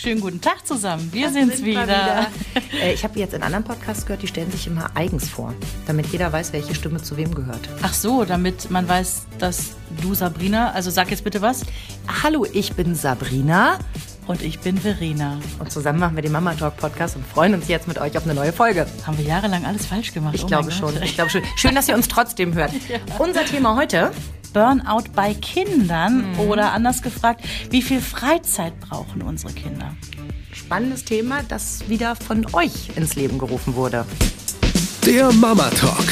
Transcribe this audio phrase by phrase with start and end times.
[0.00, 1.08] Schönen guten Tag zusammen.
[1.12, 2.26] Wir Das sind's sind wir wieder.
[2.80, 5.52] Äh, Ich habe jetzt in anderen Podcasts gehört, die stellen sich immer eigens vor,
[5.88, 7.68] damit jeder weiß, welche Stimme zu wem gehört.
[7.82, 11.62] Ach so, damit man weiß, dass du Sabrina, also sag jetzt bitte was.
[12.22, 13.78] Hallo, ich bin Sabrina
[14.28, 15.38] Und ich bin Verena.
[15.58, 18.22] und zusammen machen wir den Mama Talk Podcast und freuen uns jetzt mit euch auf
[18.24, 18.86] eine neue Folge.
[19.04, 20.34] Haben wir jahrelang alles falsch gemacht?
[20.36, 21.02] Ich Oh glaube schon.
[21.02, 21.42] Ich glaube schon.
[21.56, 22.70] Schön, dass ihr uns trotzdem hört.
[23.18, 24.12] Unser Thema heute.
[24.52, 29.94] Burnout bei Kindern oder anders gefragt, wie viel Freizeit brauchen unsere Kinder?
[30.52, 34.04] Spannendes Thema, das wieder von euch ins Leben gerufen wurde.
[35.06, 36.04] Der Mama Talk.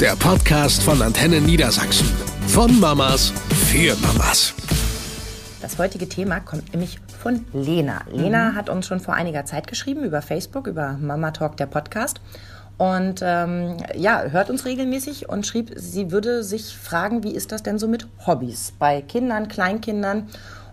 [0.00, 2.06] Der Podcast von Antenne Niedersachsen.
[2.48, 3.32] Von Mamas
[3.70, 4.54] für Mamas.
[5.60, 8.02] Das heutige Thema kommt nämlich von Lena.
[8.12, 12.20] Lena hat uns schon vor einiger Zeit geschrieben über Facebook, über Mama Talk, der Podcast.
[12.78, 17.62] Und ähm, ja, hört uns regelmäßig und schrieb, sie würde sich fragen, wie ist das
[17.62, 20.28] denn so mit Hobbys bei Kindern, Kleinkindern?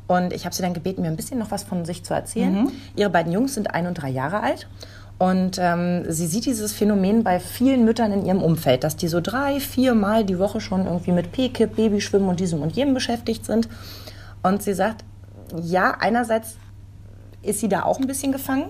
[0.08, 2.66] Und ich habe sie dann gebeten, mir ein bisschen noch was von sich zu erzählen.
[2.96, 4.68] Ihre beiden Jungs sind ein und drei Jahre alt.
[5.18, 9.22] Und ähm, sie sieht dieses Phänomen bei vielen Müttern in ihrem Umfeld, dass die so
[9.22, 13.46] drei, vier Mal die Woche schon irgendwie mit P-Kip, Babyschwimmen und diesem und jenem beschäftigt
[13.46, 13.70] sind.
[14.42, 15.06] Und sie sagt,
[15.62, 16.58] ja, einerseits
[17.42, 18.66] ist sie da auch ein bisschen gefangen.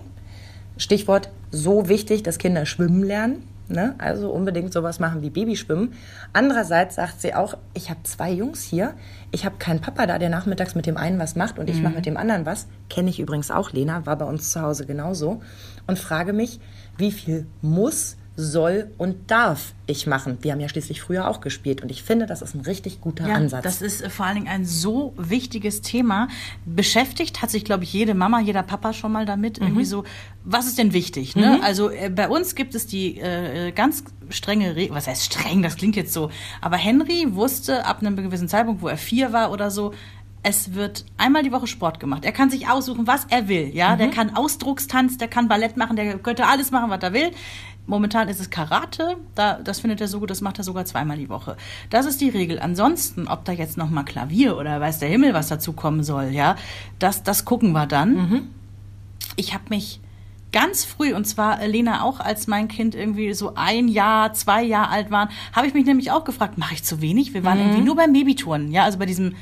[0.77, 3.43] Stichwort so wichtig, dass Kinder schwimmen lernen.
[3.69, 3.95] Ne?
[3.97, 5.93] Also unbedingt sowas machen wie Babyschwimmen.
[6.33, 8.93] Andererseits sagt sie auch, ich habe zwei Jungs hier.
[9.31, 11.95] Ich habe keinen Papa da, der nachmittags mit dem einen was macht und ich mache
[11.95, 12.67] mit dem anderen was.
[12.89, 15.41] Kenne ich übrigens auch, Lena, war bei uns zu Hause genauso.
[15.87, 16.59] Und frage mich,
[16.97, 20.37] wie viel muss, soll und darf ich machen?
[20.41, 23.27] Wir haben ja schließlich früher auch gespielt und ich finde, das ist ein richtig guter
[23.27, 23.63] Ja, Ansatz.
[23.63, 26.27] das ist äh, vor allen Dingen ein so wichtiges Thema.
[26.65, 29.59] Beschäftigt hat sich, glaube ich, jede Mama, jeder Papa schon mal damit.
[29.59, 29.67] Mhm.
[29.67, 30.03] Irgendwie so,
[30.43, 31.35] was ist denn wichtig?
[31.35, 31.59] Ne?
[31.63, 35.75] Also äh, bei uns gibt es die äh, ganz strenge Regel, was heißt streng, das
[35.75, 36.31] klingt jetzt so.
[36.61, 39.93] Aber Henry wusste ab einem gewissen Zeitpunkt, wo er vier war oder so,
[40.45, 42.25] es wird einmal die Woche Sport gemacht.
[42.25, 43.69] Er kann sich aussuchen, was er will.
[43.73, 43.99] Ja, Mhm.
[43.99, 47.31] der kann Ausdruckstanz, der kann Ballett machen, der könnte alles machen, was er will.
[47.85, 51.17] Momentan ist es Karate, da, das findet er so gut, das macht er sogar zweimal
[51.17, 51.57] die Woche.
[51.89, 52.59] Das ist die Regel.
[52.59, 56.27] Ansonsten, ob da jetzt noch mal Klavier oder weiß der Himmel, was dazu kommen soll,
[56.27, 56.55] ja,
[56.99, 58.15] das, das gucken wir dann.
[59.35, 59.99] Ich habe mich
[60.53, 64.63] ganz früh, und zwar äh, Lena auch, als mein Kind irgendwie so ein Jahr, zwei
[64.63, 67.33] Jahre alt waren, habe ich mich nämlich auch gefragt, mache ich zu wenig?
[67.33, 69.35] Wir waren irgendwie nur beim Babytouren, ja, also bei diesem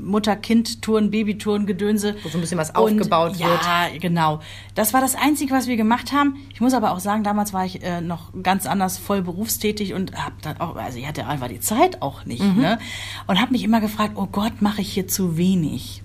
[0.00, 2.16] Mutter-Kind-Touren, Babytouren, Gedönse.
[2.22, 3.62] Wo so ein bisschen was aufgebaut ja, wird.
[3.62, 4.40] Ja, genau.
[4.74, 6.36] Das war das Einzige, was wir gemacht haben.
[6.52, 10.14] Ich muss aber auch sagen, damals war ich äh, noch ganz anders voll berufstätig und
[10.16, 12.60] habe dann auch, also ich hatte einfach die Zeit auch nicht, Mhm.
[12.60, 12.78] ne?
[13.26, 16.02] Und habe mich immer gefragt, oh Gott, mache ich hier zu wenig?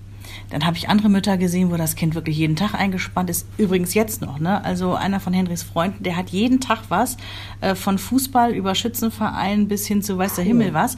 [0.50, 3.46] Dann habe ich andere Mütter gesehen, wo das Kind wirklich jeden Tag eingespannt ist.
[3.58, 4.64] Übrigens jetzt noch, ne?
[4.64, 7.16] Also einer von Henrys Freunden, der hat jeden Tag was,
[7.60, 10.96] äh, von Fußball über Schützenverein bis hin zu weiß der Himmel was.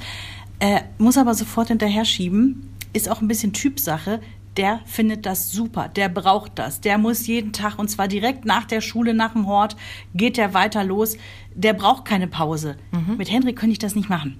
[0.60, 2.74] Äh, muss aber sofort hinterher schieben.
[2.92, 4.20] Ist auch ein bisschen Typsache.
[4.56, 6.80] Der findet das super, der braucht das.
[6.80, 9.76] Der muss jeden Tag, und zwar direkt nach der Schule, nach dem Hort,
[10.14, 11.16] geht der weiter los.
[11.54, 12.76] Der braucht keine Pause.
[13.16, 14.38] Mit Henry könnte ich das nicht machen.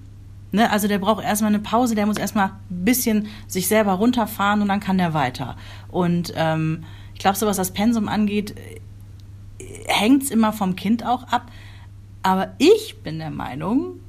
[0.52, 4.60] Ne, also der braucht erstmal eine Pause, der muss erstmal ein bisschen sich selber runterfahren
[4.60, 5.56] und dann kann der weiter.
[5.88, 6.82] Und ähm,
[7.14, 8.56] ich glaube, so was das Pensum angeht,
[9.86, 11.52] hängt es immer vom Kind auch ab.
[12.22, 14.00] Aber ich bin der Meinung,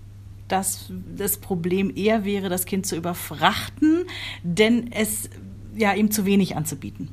[0.52, 4.06] dass das Problem eher wäre, das Kind zu überfrachten,
[4.44, 5.30] denn es
[5.76, 7.10] ja ihm zu wenig anzubieten.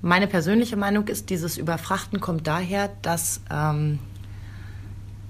[0.00, 4.00] Meine persönliche Meinung ist, dieses Überfrachten kommt daher, dass ähm,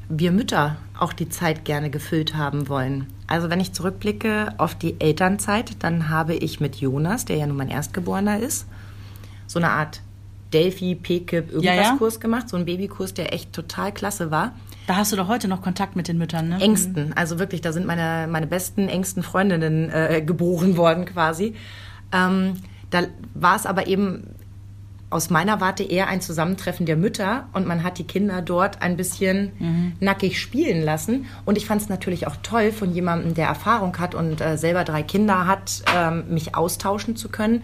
[0.09, 3.07] wir Mütter auch die Zeit gerne gefüllt haben wollen.
[3.27, 7.57] Also wenn ich zurückblicke auf die Elternzeit, dann habe ich mit Jonas, der ja nun
[7.57, 8.67] mein Erstgeborener ist,
[9.47, 10.03] so eine Art
[10.53, 11.97] Delphi, P-Kip, irgendwas Ja, ja.
[11.97, 14.55] Kurs gemacht, so ein Babykurs, der echt total klasse war.
[14.87, 16.61] Da hast du doch heute noch Kontakt mit den Müttern, ne?
[16.61, 17.13] Ängsten.
[17.15, 21.55] Also wirklich, da sind meine, meine besten, engsten Freundinnen äh, geboren worden quasi.
[22.13, 22.55] Ähm,
[22.91, 23.05] da
[23.35, 24.35] war es aber eben
[25.09, 28.97] aus meiner Warte eher ein Zusammentreffen der Mütter und man hat die Kinder dort ein
[28.97, 29.53] bisschen
[30.01, 31.27] nackig spielen lassen.
[31.45, 34.85] Und ich fand es natürlich auch toll, von jemandem, der Erfahrung hat und äh, selber
[34.85, 37.63] drei Kinder hat, ähm, mich austauschen zu können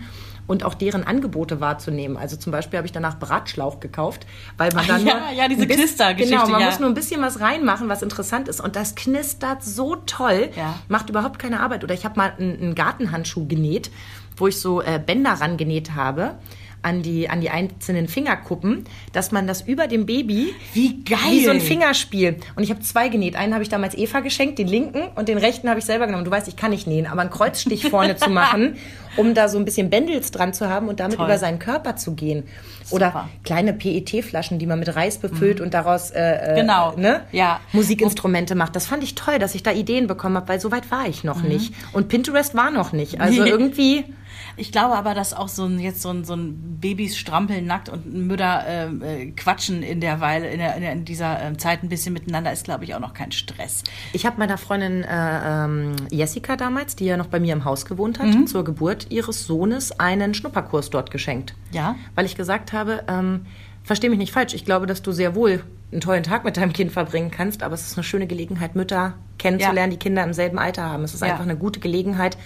[0.48, 2.16] und auch deren Angebote wahrzunehmen.
[2.16, 5.66] Also zum Beispiel habe ich danach Bratschlauch gekauft, weil man Ach dann ja, ja, diese
[5.68, 6.66] Knistergeschichte, Genau, man ja.
[6.66, 8.60] muss nur ein bisschen was reinmachen, was interessant ist.
[8.60, 10.74] Und das knistert so toll, Ja.
[10.88, 11.84] macht überhaupt keine Arbeit.
[11.84, 13.90] Oder ich habe mal einen, einen Gartenhandschuh genäht,
[14.36, 16.34] wo ich so äh, Bänder rangenäht habe
[16.82, 21.18] an die, an die einzelnen Fingerkuppen, dass man das über dem Baby Wie geil!
[21.30, 22.36] wie so ein Fingerspiel.
[22.56, 23.36] Und ich habe zwei genäht.
[23.36, 26.24] Einen habe ich damals Eva geschenkt, den linken, und den rechten habe ich selber genommen.
[26.24, 28.76] Du weißt, ich kann nicht nähen, aber einen Kreuzstich vorne zu machen,
[29.16, 31.26] um da so ein bisschen Bändels dran zu haben und damit Toll.
[31.26, 32.44] über seinen Körper zu gehen.
[32.84, 32.94] Super.
[32.94, 36.20] Oder kleine PET-Flaschen, die man mit Reis befüllt und daraus äh,
[36.54, 36.94] äh, Genau.
[36.96, 37.22] ne?
[37.32, 37.60] Ja.
[37.72, 38.76] Musikinstrumente macht.
[38.76, 41.24] Das fand ich toll, dass ich da Ideen bekommen habe, weil so weit war ich
[41.24, 41.74] noch nicht.
[41.92, 43.20] Und Pinterest war noch nicht.
[43.20, 44.04] Also irgendwie
[44.58, 47.88] Ich glaube aber, dass auch so ein, jetzt so ein, so ein Babys strampeln nackt
[47.88, 51.56] und Mütter äh, äh, quatschen in der Weile, in, der, in, der, in dieser äh,
[51.56, 53.84] Zeit ein bisschen miteinander ist, glaube ich, auch noch kein Stress.
[54.12, 57.86] Ich habe meiner Freundin äh, ähm, Jessica damals, die ja noch bei mir im Haus
[57.86, 58.46] gewohnt hat, Mhm.
[58.48, 61.54] zur Geburt ihres Sohnes einen Schnupperkurs dort geschenkt.
[61.70, 61.94] Ja?
[62.16, 63.46] Weil ich gesagt habe, ähm,
[63.84, 65.62] versteh mich nicht falsch, ich glaube, dass du sehr wohl
[65.92, 69.14] einen tollen Tag mit deinem Kind verbringen kannst, aber es ist eine schöne Gelegenheit, Mütter
[69.38, 69.96] kennenzulernen, Ja.
[69.96, 71.04] die Kinder im selben Alter haben.
[71.04, 71.28] Es ist Ja.
[71.28, 72.36] einfach eine gute Gelegenheit,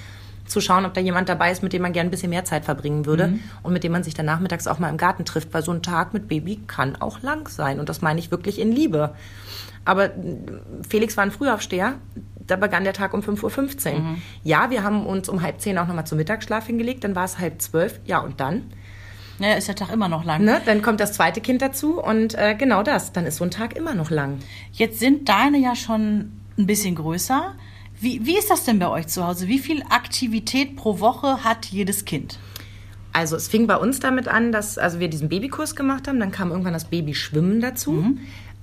[0.47, 2.65] zu schauen, ob da jemand dabei ist, mit dem man gerne ein bisschen mehr Zeit
[2.65, 3.41] verbringen würde Mhm.
[3.63, 5.83] und mit dem man sich dann nachmittags auch mal im Garten trifft, weil so ein
[5.83, 9.15] Tag mit Baby kann auch lang sein und das meine ich wirklich in Liebe.
[9.85, 10.13] Aber äh,
[10.89, 11.95] Felix war ein Frühaufsteher,
[12.47, 13.99] da begann der Tag um 5.15 Uhr.
[14.01, 14.23] Mhm.
[14.43, 17.39] Ja, wir haben uns um halb zehn auch nochmal zum Mittagsschlaf hingelegt, dann war es
[17.39, 18.65] halb zwölf, ja und dann?
[19.39, 20.45] Naja, ist der Tag immer noch lang.
[20.45, 20.61] Ne?
[20.67, 23.75] Dann kommt das zweite Kind dazu und äh, genau das, dann ist so ein Tag
[23.77, 24.39] immer noch lang.
[24.73, 27.55] Jetzt sind deine ja schon ein bisschen größer.
[28.03, 29.47] Wie, wie ist das denn bei euch zu Hause?
[29.47, 32.41] Wie viel Aktivität pro Woche hat jedes Kind?
[33.13, 36.33] Also es fing bei uns damit an, dass also wir diesen Babykurs gemacht haben, dann
[36.33, 38.17] kam irgendwann das Babyschwimmen dazu.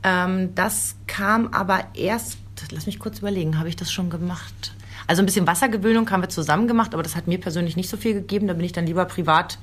[0.03, 2.37] Ähm, das kam aber erst,
[2.71, 4.73] lass mich kurz überlegen, habe ich das schon gemacht?
[5.07, 7.95] Also ein bisschen Wassergewöhnung haben wir zusammen gemacht, aber das hat mir persönlich nicht so
[7.95, 8.47] viel gegeben.
[8.47, 9.57] Da bin ich dann lieber privat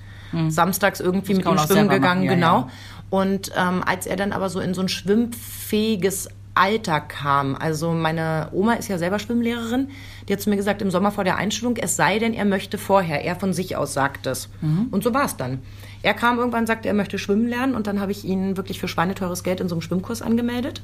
[0.49, 2.61] samstags irgendwie Das mit ihm schwimmen gegangen, ja, genau.
[2.61, 2.69] ja.
[3.11, 8.49] Und ähm, als er dann aber so in so ein schwimmfähiges Alter kam, also meine
[8.53, 9.89] Oma ist ja selber Schwimmlehrerin,
[10.29, 12.79] die hat zu mir gesagt, im Sommer vor der Einschulung, es sei denn, er möchte
[12.79, 14.49] vorher, er von sich aus sagt es.
[14.91, 15.61] Und so war es dann.
[16.03, 18.89] Er kam irgendwann, sagte, er möchte schwimmen lernen und dann habe ich ihn wirklich für
[18.89, 20.83] schweineteures Geld in so einem Schwimmkurs angemeldet.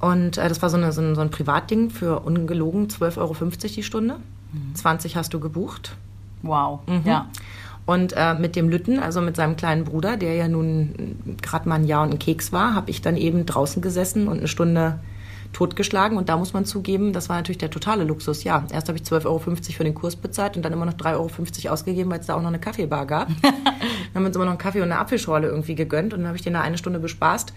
[0.00, 3.34] Und äh, das war so, eine, so, ein, so ein Privatding für ungelogen 12,50 Euro
[3.34, 4.16] die Stunde.
[4.74, 5.96] 20 hast du gebucht.
[6.42, 6.80] Wow.
[6.86, 7.02] Mhm.
[7.04, 7.26] Ja.
[7.86, 11.76] Und äh, mit dem Lütten, also mit seinem kleinen Bruder, der ja nun gerade mal
[11.76, 14.98] ein Jahr und ein Keks war, habe ich dann eben draußen gesessen und eine Stunde
[15.52, 16.18] totgeschlagen.
[16.18, 18.44] Und da muss man zugeben, das war natürlich der totale Luxus.
[18.44, 21.14] Ja, erst habe ich 12,50 Euro für den Kurs bezahlt und dann immer noch 3,50
[21.64, 23.28] Euro ausgegeben, weil es da auch noch eine Kaffeebar gab.
[23.42, 23.54] dann
[24.14, 26.36] haben wir uns immer noch einen Kaffee und eine Apfelschorle irgendwie gegönnt und dann habe
[26.36, 27.52] ich den da eine Stunde bespaßt.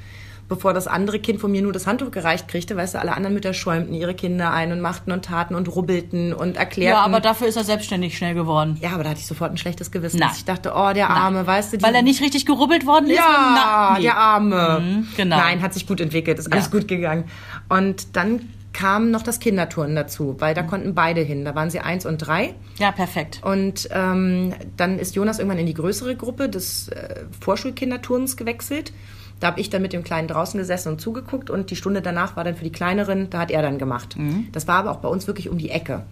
[0.50, 3.36] Bevor das andere Kind von mir nur das Handtuch gereicht kriegte, weißt du, alle anderen
[3.36, 6.98] Mütter schäumten ihre Kinder ein und machten und taten und rubbelten und erklärten.
[6.98, 8.76] ja, aber dafür ist er selbstständig schnell geworden.
[8.82, 10.20] Ja, aber da hatte ich sofort ein schlechtes Gewissen.
[10.20, 10.32] Nein.
[10.36, 11.78] Ich dachte, oh, der Arme, weißt du.
[11.78, 13.18] die- Weil er nicht richtig gerubbelt worden ist?
[13.18, 14.02] Ja, nee.
[14.04, 14.80] der Arme.
[14.84, 15.38] Mhm, genau.
[15.38, 16.72] Nein, hat sich gut entwickelt, ist alles Ja.
[16.72, 17.26] gut gegangen.
[17.70, 20.56] Und dann kam noch das Kinderturnen dazu, weil Mhm.
[20.56, 21.46] da konnten beide hin.
[21.46, 22.56] Da waren sie eins und drei.
[22.80, 23.42] Ja, perfekt.
[23.44, 28.94] Und ähm, dann ist Jonas irgendwann in die größere Gruppe des äh, Vorschulkinderturnens gewechselt.
[29.40, 32.36] Da habe ich dann mit dem Kleinen draußen gesessen und zugeguckt und die Stunde danach
[32.36, 34.16] war dann für die Kleineren, da hat er dann gemacht.
[34.52, 36.04] Das war aber auch bei uns wirklich um die Ecke.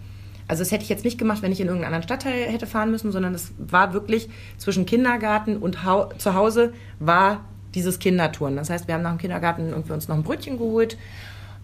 [0.48, 2.90] Also das hätte ich jetzt nicht gemacht, wenn ich in irgendeinen anderen Stadtteil hätte fahren
[2.90, 7.44] müssen, sondern es war wirklich zwischen Kindergarten und Hau zu Hause war
[7.74, 8.56] dieses Kinderturnen.
[8.56, 10.96] Das heißt, wir haben nach dem Kindergarten irgendwie uns noch ein Brötchen geholt,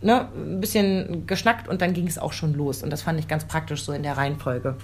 [0.03, 2.83] ne, ein bisschen geschnackt und dann ging es auch schon los.
[2.83, 4.77] Und das fand ich ganz praktisch so in der Reihenfolge.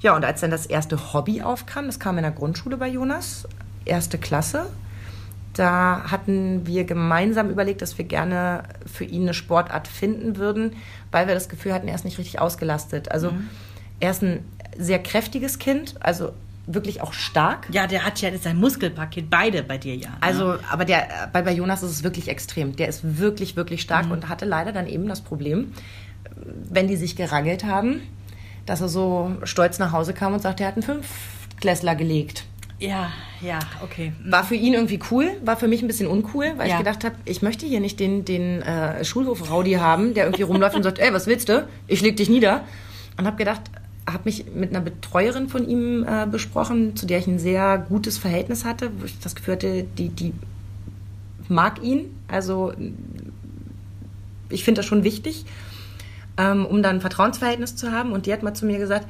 [0.00, 3.48] Ja, und als dann das erste Hobby aufkam, das kam in der Grundschule bei Jonas,
[3.84, 4.66] erste Klasse,
[5.60, 10.72] da hatten wir gemeinsam überlegt, dass wir gerne für ihn eine Sportart finden würden,
[11.10, 13.10] weil wir das Gefühl hatten, er ist nicht richtig ausgelastet.
[13.10, 13.32] Also
[14.00, 14.42] er ist ein
[14.78, 16.32] sehr kräftiges Kind, also
[16.66, 17.66] wirklich auch stark.
[17.70, 20.08] Ja, der hat ja sein Muskelpaket, beide bei dir ja.
[20.08, 20.16] ne?
[20.22, 22.74] Also, aber der, bei, bei Jonas ist es wirklich extrem.
[22.76, 25.74] Der ist wirklich, wirklich stark und hatte leider dann eben das Problem,
[26.70, 28.00] wenn die sich gerangelt haben,
[28.64, 32.44] dass er so stolz nach Hause kam und sagte, er hat einen Fünfklässler gelegt.
[32.80, 33.10] Ja,
[33.42, 34.12] ja, okay.
[34.24, 36.74] War für ihn irgendwie cool, war für mich ein bisschen uncool, weil Ja.
[36.74, 40.74] ich gedacht habe, ich möchte hier nicht den, den äh, Schulhof-Raudi haben, der irgendwie rumläuft
[40.76, 41.68] und sagt, ey, was willst du?
[41.86, 42.64] Ich leg dich nieder.
[43.18, 43.60] Und habe gedacht,
[44.10, 48.18] habe mich mit einer Betreuerin von ihm äh, besprochen, zu der ich ein sehr gutes
[48.18, 50.32] Verhältnis hatte, wo ich das Gefühl hatte, die, die
[51.48, 52.06] mag ihn.
[52.28, 52.72] Also
[54.48, 55.44] ich finde das schon wichtig,
[56.38, 58.12] ähm, um dann ein Vertrauensverhältnis zu haben.
[58.12, 59.06] Und die hat mal zu mir gesagt,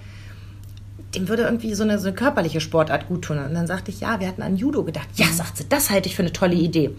[1.15, 3.39] dem würde irgendwie so eine, so eine körperliche Sportart gut tun.
[3.39, 5.09] Und dann sagte ich, ja, wir hatten an Judo gedacht.
[5.17, 6.91] Ja, sagt sie, das halte ich für eine tolle Idee.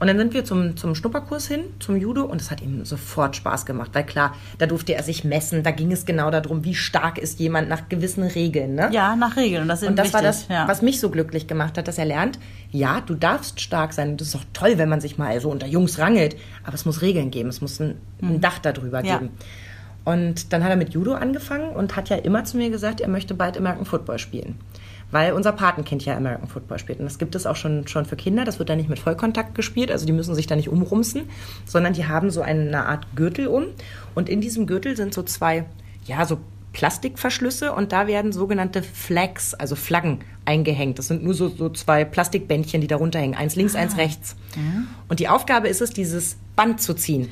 [0.00, 3.36] Und dann sind wir zum, zum Schnupperkurs hin, zum Judo, und es hat ihm sofort
[3.36, 3.90] Spaß gemacht.
[3.92, 7.40] Weil klar, da durfte er sich messen, da ging es genau darum, wie stark ist
[7.40, 8.74] jemand nach gewissen Regeln.
[8.74, 8.88] Ne?
[8.92, 9.62] Ja, nach Regeln.
[9.62, 10.14] Und das, Und das wichtig.
[10.14, 10.66] war das, ja.
[10.66, 12.38] was mich so glücklich gemacht hat, dass er lernt,
[12.70, 14.16] ja, du darfst stark sein.
[14.16, 16.36] Das ist auch toll, wenn man sich mal so unter Jungs rangelt.
[16.64, 19.06] Aber es muss Regeln geben, es muss ein, ein Dach darüber Mhm.
[19.06, 19.18] Ja.
[19.18, 19.30] geben.
[20.04, 23.08] Und dann hat er mit Judo angefangen und hat ja immer zu mir gesagt, er
[23.08, 24.56] möchte bald American Football spielen.
[25.10, 26.98] Weil unser Patenkind ja American Football spielt.
[26.98, 28.44] Und das gibt es auch schon, schon für Kinder.
[28.44, 29.90] Das wird da nicht mit Vollkontakt gespielt.
[29.90, 31.22] Also die müssen sich da nicht umrumsen,
[31.64, 33.64] sondern die haben so eine Art Gürtel um.
[34.14, 35.64] Und in diesem Gürtel sind so zwei,
[36.04, 36.38] ja, so
[36.72, 40.98] Plastikverschlüsse und da werden sogenannte Flags, also Flaggen, eingehängt.
[40.98, 43.34] Das sind nur so, so zwei Plastikbändchen, die darunter hängen.
[43.34, 44.36] Eins links, eins rechts.
[45.08, 47.30] Und die Aufgabe ist es, dieses Band zu ziehen.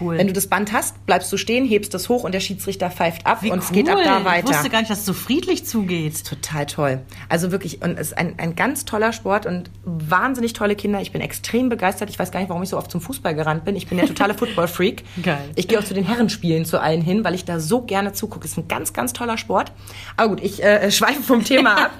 [0.00, 0.18] Cool.
[0.18, 3.26] Wenn du das Band hast, bleibst du stehen, hebst es hoch und der Schiedsrichter pfeift
[3.26, 3.64] ab Wie und cool.
[3.64, 4.50] es geht ab da weiter.
[4.50, 6.24] Ich wusste gar nicht, dass es so friedlich zugeht.
[6.24, 7.00] Total toll.
[7.28, 11.00] Also wirklich, und es ist ein, ein ganz toller Sport und wahnsinnig tolle Kinder.
[11.00, 12.10] Ich bin extrem begeistert.
[12.10, 13.76] Ich weiß gar nicht, warum ich so oft zum Fußball gerannt bin.
[13.76, 15.04] Ich bin der totale Football-Freak.
[15.22, 15.38] Geil.
[15.54, 18.44] Ich gehe auch zu den Herrenspielen zu allen hin, weil ich da so gerne zugucke.
[18.44, 19.72] Es ist ein ganz, ganz toller Sport.
[20.16, 21.90] Aber gut, ich äh, schweife vom Thema ab.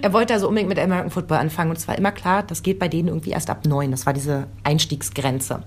[0.00, 2.78] er wollte also unbedingt mit American Football anfangen und es war immer klar, das geht
[2.78, 3.90] bei denen irgendwie erst ab neun.
[3.90, 5.62] Das war diese Einstiegsgrenze.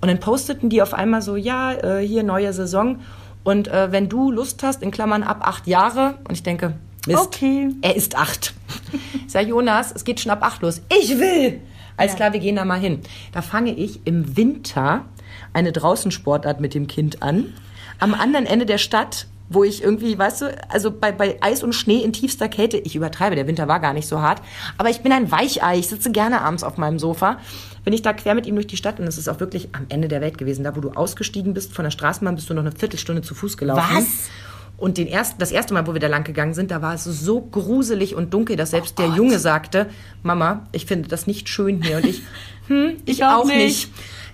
[0.00, 3.00] Und dann posteten die auf einmal so, ja, äh, hier neue Saison.
[3.44, 6.74] Und äh, wenn du Lust hast, in Klammern ab acht Jahre, und ich denke,
[7.06, 7.70] Mist, Okay.
[7.82, 8.54] er ist acht.
[9.26, 10.82] Ich sag, Jonas, es geht schon ab acht los.
[11.00, 11.60] Ich will!
[11.96, 13.00] Alles klar, wir gehen da mal hin.
[13.32, 15.04] Da fange ich im Winter
[15.52, 17.52] eine Draußensportart mit dem Kind an.
[18.00, 21.74] Am anderen Ende der Stadt, wo ich irgendwie, weißt du, also bei, bei Eis und
[21.74, 24.40] Schnee in tiefster Kälte, ich übertreibe, der Winter war gar nicht so hart,
[24.78, 27.38] aber ich bin ein Weichei, ich sitze gerne abends auf meinem Sofa,
[27.84, 29.86] bin ich da quer mit ihm durch die Stadt und es ist auch wirklich am
[29.88, 30.64] Ende der Welt gewesen.
[30.64, 33.56] Da, wo du ausgestiegen bist von der Straßenbahn, bist du noch eine Viertelstunde zu Fuß
[33.56, 33.96] gelaufen.
[33.96, 34.30] Was?
[34.76, 37.04] Und den ersten, das erste Mal, wo wir da lang gegangen sind, da war es
[37.04, 39.88] so gruselig und dunkel, dass selbst der Junge sagte,
[40.22, 41.98] Mama, ich finde das nicht schön hier.
[41.98, 42.22] Und ich,
[42.68, 43.56] hm, ich, auch auch nicht.
[43.58, 43.90] nicht.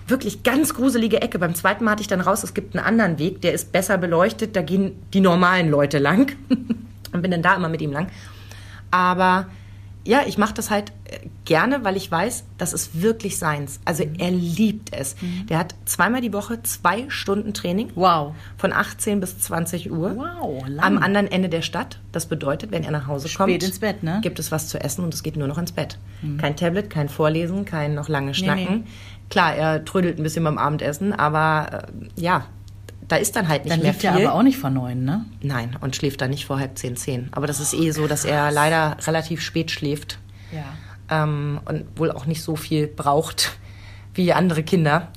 [0.07, 1.37] Wirklich ganz gruselige Ecke.
[1.37, 3.97] Beim zweiten Mal hatte ich dann raus, es gibt einen anderen Weg, der ist besser
[3.97, 6.33] beleuchtet, da gehen die normalen Leute lang.
[7.13, 8.07] und bin dann da immer mit ihm lang.
[8.89, 9.47] Aber
[10.07, 13.81] ja, ich mache das halt äh, gerne, weil ich weiß, das ist wirklich seins.
[13.83, 15.15] Also er liebt es.
[15.49, 17.91] Der hat zweimal die Woche zwei Stunden Training.
[17.95, 18.33] Wow.
[18.57, 20.15] Von 18 bis 20 Uhr.
[20.15, 20.79] Wow, lang.
[20.79, 21.99] Am anderen Ende der Stadt.
[22.13, 24.19] Das bedeutet, wenn er nach Hause Spät kommt, ins Bett, ne?
[24.21, 25.99] gibt es was zu essen und es geht nur noch ins Bett.
[26.39, 28.79] Kein Tablet, kein Vorlesen, kein noch lange Schnacken.
[28.79, 28.83] nee.
[29.29, 31.83] Klar, er trödelt ein bisschen beim Abendessen, aber
[32.15, 32.45] äh, ja,
[33.07, 34.09] da ist dann halt nicht Dann mehr liegt viel.
[34.09, 35.25] er aber auch nicht vor neun, ne?
[35.41, 37.29] Nein, und schläft dann nicht vor halb zehn, zehn.
[37.31, 40.19] Aber das ist eh so, dass er leider relativ spät schläft
[40.51, 41.23] Ja.
[41.23, 43.57] ähm, und wohl auch nicht so viel braucht
[44.13, 45.09] wie andere Kinder.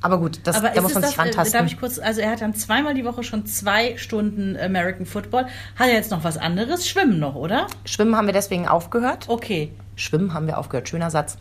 [0.00, 1.58] Aber gut, das, Aber da muss man das, sich äh, rantasten.
[1.60, 5.46] darf ich kurz, also er hat dann zweimal die Woche schon zwei Stunden American Football.
[5.76, 6.86] Hat er jetzt noch was anderes?
[6.86, 7.66] Schwimmen noch, oder?
[7.86, 9.24] Schwimmen haben wir deswegen aufgehört.
[9.28, 9.72] Okay.
[9.96, 10.90] Schwimmen haben wir aufgehört.
[10.90, 11.38] Schöner Satz.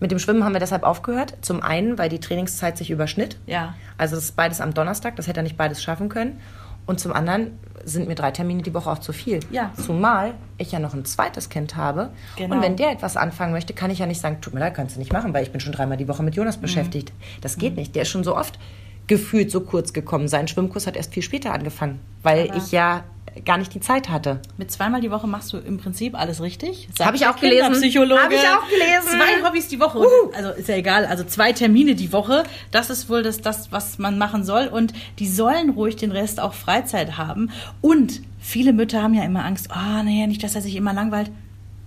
[0.00, 1.34] Mit dem Schwimmen haben wir deshalb aufgehört.
[1.40, 3.38] Zum einen, weil die Trainingszeit sich überschnitt.
[3.46, 3.74] Ja.
[3.98, 6.40] Also das ist beides am Donnerstag, das hätte er nicht beides schaffen können.
[6.86, 9.40] Und zum anderen sind mir drei Termine die Woche auch zu viel.
[9.50, 9.72] Ja.
[9.74, 12.10] Zumal ich ja noch ein zweites Kind habe.
[12.36, 12.56] Genau.
[12.56, 14.96] Und wenn der etwas anfangen möchte, kann ich ja nicht sagen, tut mir leid, kannst
[14.96, 16.38] du nicht machen, weil ich bin schon dreimal die Woche mit Mhm.
[16.38, 17.12] Jonas beschäftigt.
[17.40, 17.94] Das geht nicht.
[17.94, 18.58] Der ist schon so oft
[19.06, 20.28] gefühlt so kurz gekommen.
[20.28, 23.04] Sein Schwimmkurs hat erst viel später angefangen, weil Aber- ich ja
[23.44, 24.40] gar nicht die Zeit hatte.
[24.58, 26.88] Mit zweimal die Woche machst du im Prinzip alles richtig.
[26.96, 27.64] Sagt Hab ich auch gelesen.
[27.64, 28.22] Kinderpsychologe.
[28.22, 29.08] Hab ich auch gelesen.
[29.08, 30.00] Zwei Hobbys die Woche.
[30.36, 31.06] Also ist ja egal.
[31.06, 32.44] Also zwei Termine die Woche.
[32.70, 34.66] Das ist wohl das, das, was man machen soll.
[34.68, 37.50] Und die sollen ruhig den Rest auch Freizeit haben.
[37.80, 39.70] Und viele Mütter haben ja immer Angst.
[39.70, 41.30] Ah, naja, nicht, dass er sich immer langweilt.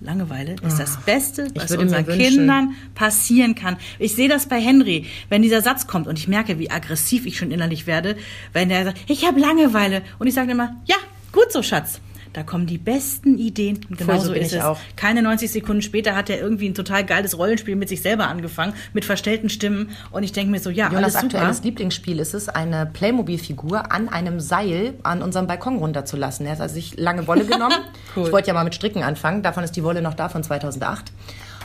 [0.00, 2.18] Langeweile ist das Beste, was Ah, würde mir unseren.
[2.18, 3.76] Kindern passieren kann.
[3.98, 7.36] Ich sehe das bei Henry, wenn dieser Satz kommt und ich merke, wie aggressiv ich
[7.36, 8.16] schon innerlich werde,
[8.52, 10.02] wenn der sagt, ich habe Langeweile.
[10.20, 10.94] Und ich sage immer, ja,
[11.32, 12.00] gut so, Schatz.
[12.32, 13.80] Da kommen die besten Ideen.
[13.90, 14.64] Genau so ist ich es.
[14.64, 14.78] auch.
[14.96, 18.74] Keine 90 Sekunden später hat er irgendwie ein total geiles Rollenspiel mit sich selber angefangen,
[18.92, 19.90] mit verstellten Stimmen.
[20.10, 21.36] Und ich denke mir so, ja, Jonas alles super.
[21.36, 26.46] aktuelles Lieblingsspiel ist es, eine Playmobil-Figur an einem Seil an unserem Balkon runterzulassen.
[26.46, 27.78] Er hat also sich lange Wolle genommen.
[28.14, 28.26] Cool.
[28.26, 29.42] Ich wollte ja mal mit Stricken anfangen.
[29.42, 31.12] Davon ist die Wolle noch da von 2008.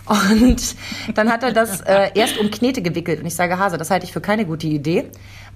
[0.06, 0.76] Und
[1.16, 3.20] dann hat er das äh, erst um Knete gewickelt.
[3.20, 5.06] Und ich sage, Hase, das halte ich für keine gute Idee,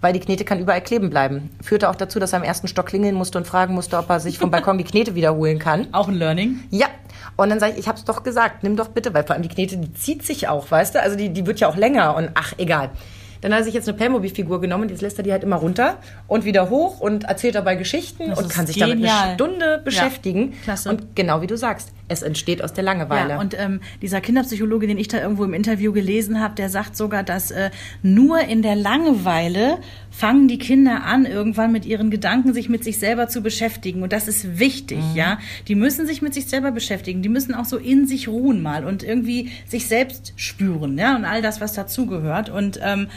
[0.02, 1.50] weil die Knete kann überall kleben bleiben.
[1.62, 4.20] Führte auch dazu, dass er am ersten Stock klingeln musste und fragen musste, ob er
[4.20, 5.88] sich vom Balkon die Knete wiederholen kann.
[5.94, 6.60] Auch ein Learning.
[6.70, 6.88] Ja.
[7.36, 9.44] Und dann sage ich, ich habe es doch gesagt, nimm doch bitte, weil vor allem
[9.44, 11.02] die Knete, die zieht sich auch, weißt du?
[11.02, 12.90] Also die, die wird ja auch länger und ach, egal.
[13.42, 15.58] Dann hat er sich jetzt eine Playmobil-Figur genommen und jetzt lässt er die halt immer
[15.58, 19.34] runter und wieder hoch und erzählt dabei Geschichten Das und kann sich damit eine genial.
[19.36, 20.54] Stunde beschäftigen.
[20.64, 20.90] klasse.
[20.90, 23.32] Und genau wie du sagst, es entsteht aus der Langeweile.
[23.32, 26.96] Ja, und ähm, dieser Kinderpsychologe, den ich da irgendwo im Interview gelesen habe, der sagt
[26.96, 27.70] sogar, dass äh,
[28.02, 29.78] nur in der Langeweile
[30.18, 34.02] fangen die Kinder an, irgendwann mit ihren Gedanken sich mit sich selber zu beschäftigen.
[34.02, 35.38] Und das ist wichtig, ja.
[35.68, 37.22] Die müssen sich mit sich selber beschäftigen.
[37.22, 41.24] Die müssen auch so in sich ruhen mal und irgendwie sich selbst spüren, ja, und
[41.24, 42.50] all das, was dazugehört.
[42.50, 43.10] Und ähm,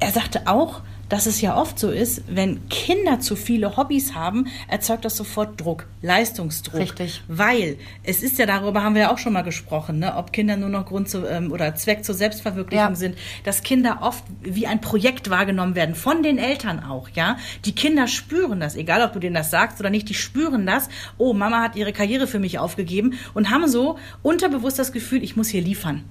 [0.00, 4.46] er sagte auch, dass es ja oft so ist, wenn Kinder zu viele Hobbys haben,
[4.68, 6.80] erzeugt das sofort Druck, Leistungsdruck.
[6.80, 7.22] Richtig.
[7.28, 10.56] Weil es ist ja, darüber haben wir ja auch schon mal gesprochen, ne, ob Kinder
[10.56, 12.94] nur noch Grund zu, ähm, oder Zweck zur Selbstverwirklichung Ja.
[12.94, 17.36] sind, dass Kinder oft wie ein Projekt wahrgenommen werden, von den Eltern auch, ja.
[17.64, 20.88] Die Kinder spüren das, egal ob du denen das sagst oder nicht, die spüren das,
[21.18, 25.36] oh, Mama hat ihre Karriere für mich aufgegeben und haben so unterbewusst das Gefühl, ich
[25.36, 26.04] muss hier liefern.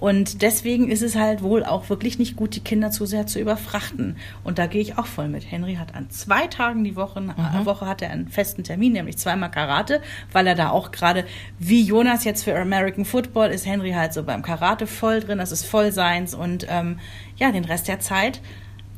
[0.00, 3.38] Und deswegen ist es halt wohl auch wirklich nicht gut, die Kinder zu sehr zu
[3.38, 4.16] überfrachten.
[4.42, 5.50] Und da gehe ich auch voll mit.
[5.50, 9.18] Henry hat an zwei Tagen die Woche, äh, Woche hat er einen festen Termin, nämlich
[9.18, 10.00] zweimal Karate,
[10.32, 11.24] weil er da auch gerade,
[11.58, 15.52] wie Jonas jetzt für American Football, ist Henry halt so beim Karate voll drin, das
[15.52, 16.34] ist voll seins.
[16.34, 16.98] Und ähm,
[17.36, 18.40] ja, den Rest der Zeit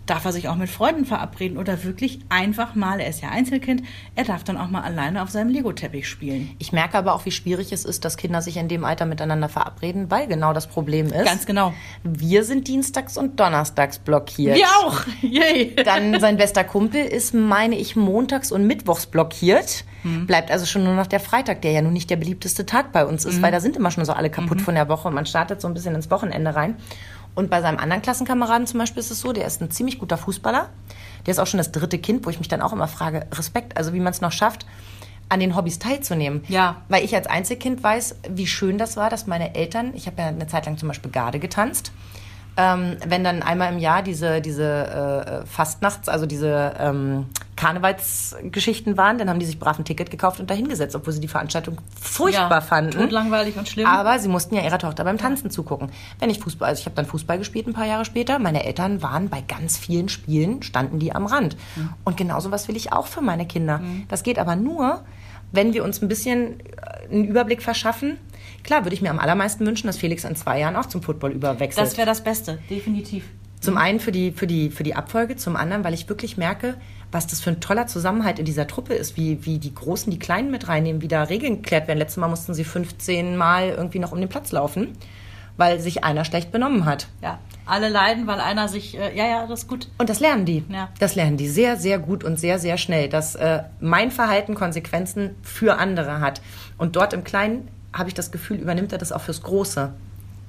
[0.07, 3.83] darf er sich auch mit Freunden verabreden oder wirklich einfach mal, er ist ja Einzelkind,
[4.17, 6.51] er darf dann auch mal alleine auf seinem Lego-Teppich spielen.
[6.59, 9.49] Ich merke aber auch, wie schwierig es ist, dass Kinder sich in dem Alter miteinander
[9.49, 11.25] verabreden, weil genau das Problem ist.
[11.25, 11.73] Ganz genau.
[12.03, 14.57] Wir sind dienstags und donnerstags blockiert.
[14.57, 15.01] Wir auch!
[15.23, 15.75] Yay!
[15.85, 19.85] Dann sein bester Kumpel ist, meine ich, montags und mittwochs blockiert.
[20.03, 20.27] Mhm.
[20.27, 23.07] Bleibt also schon nur noch der Freitag, der ja nun nicht der beliebteste Tag bei
[23.07, 23.43] uns ist, mhm.
[23.43, 24.65] weil da sind immer schon so alle kaputt mhm.
[24.65, 26.77] von der Woche und man startet so ein bisschen ins Wochenende rein.
[27.35, 30.19] Und bei seinem anderen Klassenkameraden zum Beispiel ist es so, der ist ein ziemlich guter
[30.19, 30.69] Fußballer.
[31.27, 33.77] Der ist auch schon das dritte Kind, wo ich mich dann auch immer frage, Respekt,
[33.77, 34.67] also wie man es noch schafft,
[35.29, 36.45] an den Hobbys teilzunehmen.
[36.49, 36.83] Ja.
[36.89, 40.29] Weil ich als Einzelkind weiß, wie schön das war, dass meine Eltern, ich habe ja
[40.29, 41.93] eine Zeit lang zum Beispiel Garde getanzt,
[42.57, 49.19] ähm, wenn dann einmal im Jahr diese, diese äh, Fastnachts, also diese ähm, Karnevalsgeschichten waren,
[49.19, 51.79] dann haben die sich brav ein Ticket gekauft und dahin gesetzt, obwohl sie die Veranstaltung
[51.99, 53.09] furchtbar ja, fanden.
[53.11, 53.87] langweilig und schlimm.
[53.87, 55.51] Aber sie mussten ja ihrer Tochter beim Tanzen ja.
[55.51, 55.91] zugucken.
[56.19, 58.39] Wenn ich Fußball, also ich habe dann Fußball gespielt ein paar Jahre später.
[58.39, 61.57] Meine Eltern waren bei ganz vielen Spielen, standen die am Rand.
[61.77, 61.91] Mhm.
[62.05, 63.79] Und genauso was will ich auch für meine Kinder.
[63.79, 64.05] Mhm.
[64.09, 65.05] Das geht aber nur,
[65.53, 68.19] wenn wir uns ein bisschen äh, einen Überblick verschaffen.
[68.65, 71.33] Klar, würde ich mir am allermeisten wünschen, dass Felix in zwei Jahren auch zum Football
[71.33, 71.87] überwechselt.
[71.87, 73.25] Das wäre das Beste, definitiv.
[73.61, 76.75] Zum einen für die, für, die, für die Abfolge, zum anderen, weil ich wirklich merke,
[77.13, 80.19] was das für ein toller Zusammenhalt in dieser Truppe ist, wie, wie die Großen die
[80.19, 81.99] Kleinen mit reinnehmen, wie da Regeln geklärt werden.
[81.99, 84.89] Letztes Mal mussten sie 15 Mal irgendwie noch um den Platz laufen,
[85.57, 87.07] weil sich einer schlecht benommen hat.
[87.23, 89.89] Ja, alle leiden, weil einer sich, äh, ja, ja, das ist gut.
[89.99, 90.65] Und das lernen die.
[90.69, 90.89] Ja.
[90.99, 95.37] Das lernen die sehr, sehr gut und sehr, sehr schnell, dass äh, mein Verhalten Konsequenzen
[95.43, 96.41] für andere hat.
[96.79, 99.93] Und dort im Kleinen habe ich das Gefühl, übernimmt er das auch fürs Große.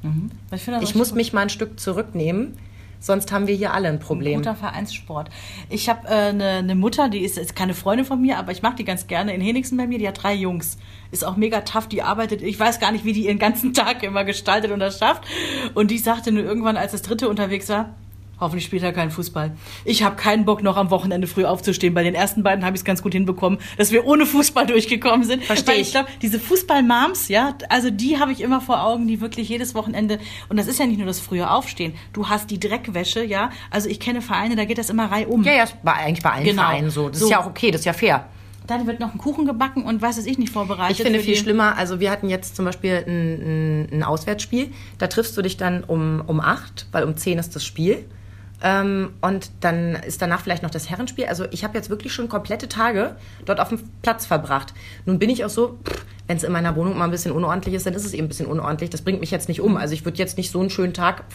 [0.03, 0.31] Mhm.
[0.51, 2.57] Ich, ich muss mich mal ein Stück zurücknehmen
[3.03, 4.35] Sonst haben wir hier alle ein Problem.
[4.39, 5.29] Ein guter Vereinssport.
[5.69, 8.53] Ich habe eine äh, ne, ne Mutter, die ist, ist keine Freundin von mir, aber
[8.53, 9.99] ich mag die ganz gerne in Henigsen bei mir.
[9.99, 10.77] Die hat drei Jungs.
[11.11, 11.89] Ist auch mega tough.
[11.89, 14.99] Die arbeitet, ich weiß gar nicht, wie die ihren ganzen Tag immer gestaltet und das
[14.99, 15.25] schafft.
[15.73, 17.93] Und die sagte nur irgendwann, als das dritte unterwegs war,
[18.43, 19.51] Hoffentlich spielt er keinen Fußball.
[19.85, 21.93] Ich habe keinen Bock, noch am Wochenende früh aufzustehen.
[21.93, 25.25] Bei den ersten beiden habe ich es ganz gut hinbekommen, dass wir ohne Fußball durchgekommen
[25.25, 25.45] sind.
[25.45, 25.81] Verstehe ich.
[25.83, 29.75] ich glaube, diese Fußball-Moms, ja, also die habe ich immer vor Augen, die wirklich jedes
[29.75, 30.19] Wochenende,
[30.49, 33.49] und das ist ja nicht nur das frühe Aufstehen, du hast die Dreckwäsche, ja.
[33.71, 35.45] Also ich kenne Vereine, da geht das immer reihum.
[35.45, 36.63] Ja, ja, war eigentlich bei allen genau.
[36.63, 37.07] Vereinen so.
[37.07, 37.27] Das so.
[37.27, 38.25] ist ja auch okay, das ist ja fair
[38.67, 40.97] dann wird noch ein Kuchen gebacken und was ist ich nicht vorbereitet.
[40.97, 45.07] Ich finde viel schlimmer, also wir hatten jetzt zum Beispiel ein, ein, ein, Auswärtsspiel, da
[45.07, 48.05] triffst du dich dann um, um acht, weil um zehn ist das Spiel.
[48.63, 51.25] Ähm, und dann ist danach vielleicht noch das Herrenspiel.
[51.25, 54.73] Also ich habe jetzt wirklich schon komplette Tage dort auf dem Platz verbracht.
[55.05, 55.79] Nun bin ich auch so,
[56.27, 58.29] wenn es in meiner Wohnung mal ein bisschen unordentlich ist, dann ist es eben ein
[58.29, 58.89] bisschen unordentlich.
[58.89, 59.75] Das bringt mich jetzt nicht um.
[59.75, 61.25] Also ich würde jetzt nicht so einen schönen Tag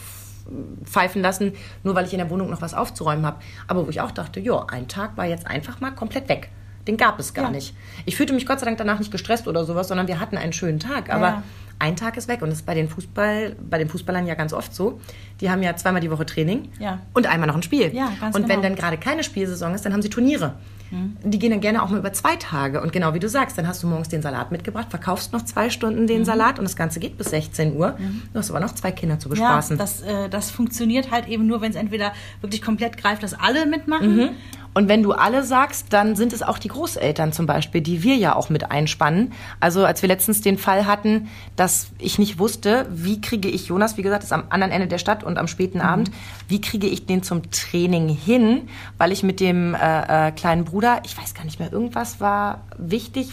[0.84, 1.52] pfeifen lassen,
[1.84, 3.40] nur weil ich in der Wohnung noch was aufzuräumen habe.
[3.66, 6.48] Aber wo ich auch dachte, ja, ein Tag war jetzt einfach mal komplett weg.
[6.88, 7.50] Den gab es gar ja.
[7.50, 7.74] nicht.
[8.06, 10.52] Ich fühlte mich Gott sei Dank danach nicht gestresst oder sowas, sondern wir hatten einen
[10.52, 11.10] schönen Tag.
[11.10, 11.42] Aber ja
[11.78, 12.42] ein Tag ist weg.
[12.42, 15.00] Und das ist bei den, Fußball, bei den Fußballern ja ganz oft so.
[15.40, 17.00] Die haben ja zweimal die Woche Training ja.
[17.14, 17.92] und einmal noch ein Spiel.
[18.34, 18.48] Und genau.
[18.48, 20.54] wenn dann gerade keine Spielsaison ist, dann haben sie Turniere.
[20.90, 21.16] Mhm.
[21.22, 22.80] Die gehen dann gerne auch mal über zwei Tage.
[22.80, 25.70] Und genau wie du sagst, dann hast du morgens den Salat mitgebracht, verkaufst noch zwei
[25.70, 26.24] Stunden den mhm.
[26.24, 27.96] Salat und das Ganze geht bis 16 Uhr.
[27.98, 28.22] Mhm.
[28.32, 29.76] Du hast aber noch zwei Kinder zu bespaßen.
[29.76, 33.34] Ja, das, äh, das funktioniert halt eben nur, wenn es entweder wirklich komplett greift, dass
[33.34, 34.16] alle mitmachen.
[34.16, 34.30] Mhm.
[34.78, 38.14] Und wenn du alle sagst, dann sind es auch die Großeltern zum Beispiel, die wir
[38.14, 39.32] ja auch mit einspannen.
[39.58, 43.96] Also als wir letztens den Fall hatten, dass ich nicht wusste, wie kriege ich Jonas,
[43.96, 45.84] wie gesagt, ist am anderen Ende der Stadt und am späten mhm.
[45.84, 46.10] Abend,
[46.46, 50.77] wie kriege ich den zum Training hin, weil ich mit dem äh, äh, kleinen Bruder,
[51.04, 53.30] ich weiß gar nicht mehr, irgendwas war wichtig,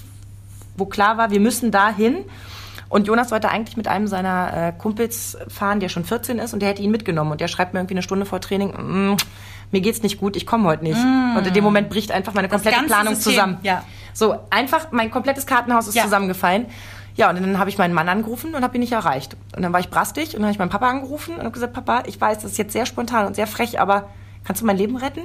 [0.78, 2.18] wo klar war, wir müssen da hin.
[2.88, 6.62] Und Jonas sollte eigentlich mit einem seiner äh, Kumpels fahren, der schon 14 ist, und
[6.62, 7.32] der hätte ihn mitgenommen.
[7.32, 9.18] Und der schreibt mir irgendwie eine Stunde vor Training, mm,
[9.72, 10.98] mir geht's nicht gut, ich komme heute nicht.
[10.98, 11.36] Mm.
[11.38, 13.34] Und in dem Moment bricht einfach meine komplette Planung System.
[13.34, 13.58] zusammen.
[13.64, 13.84] Ja.
[14.14, 16.04] So, einfach mein komplettes Kartenhaus ist ja.
[16.04, 16.68] zusammengefallen.
[17.16, 19.36] Ja, und dann habe ich meinen Mann angerufen und habe ihn nicht erreicht.
[19.56, 21.74] Und dann war ich brastig und dann habe ich meinen Papa angerufen und habe gesagt,
[21.74, 24.10] Papa, ich weiß, das ist jetzt sehr spontan und sehr frech, aber
[24.46, 25.22] kannst du mein Leben retten?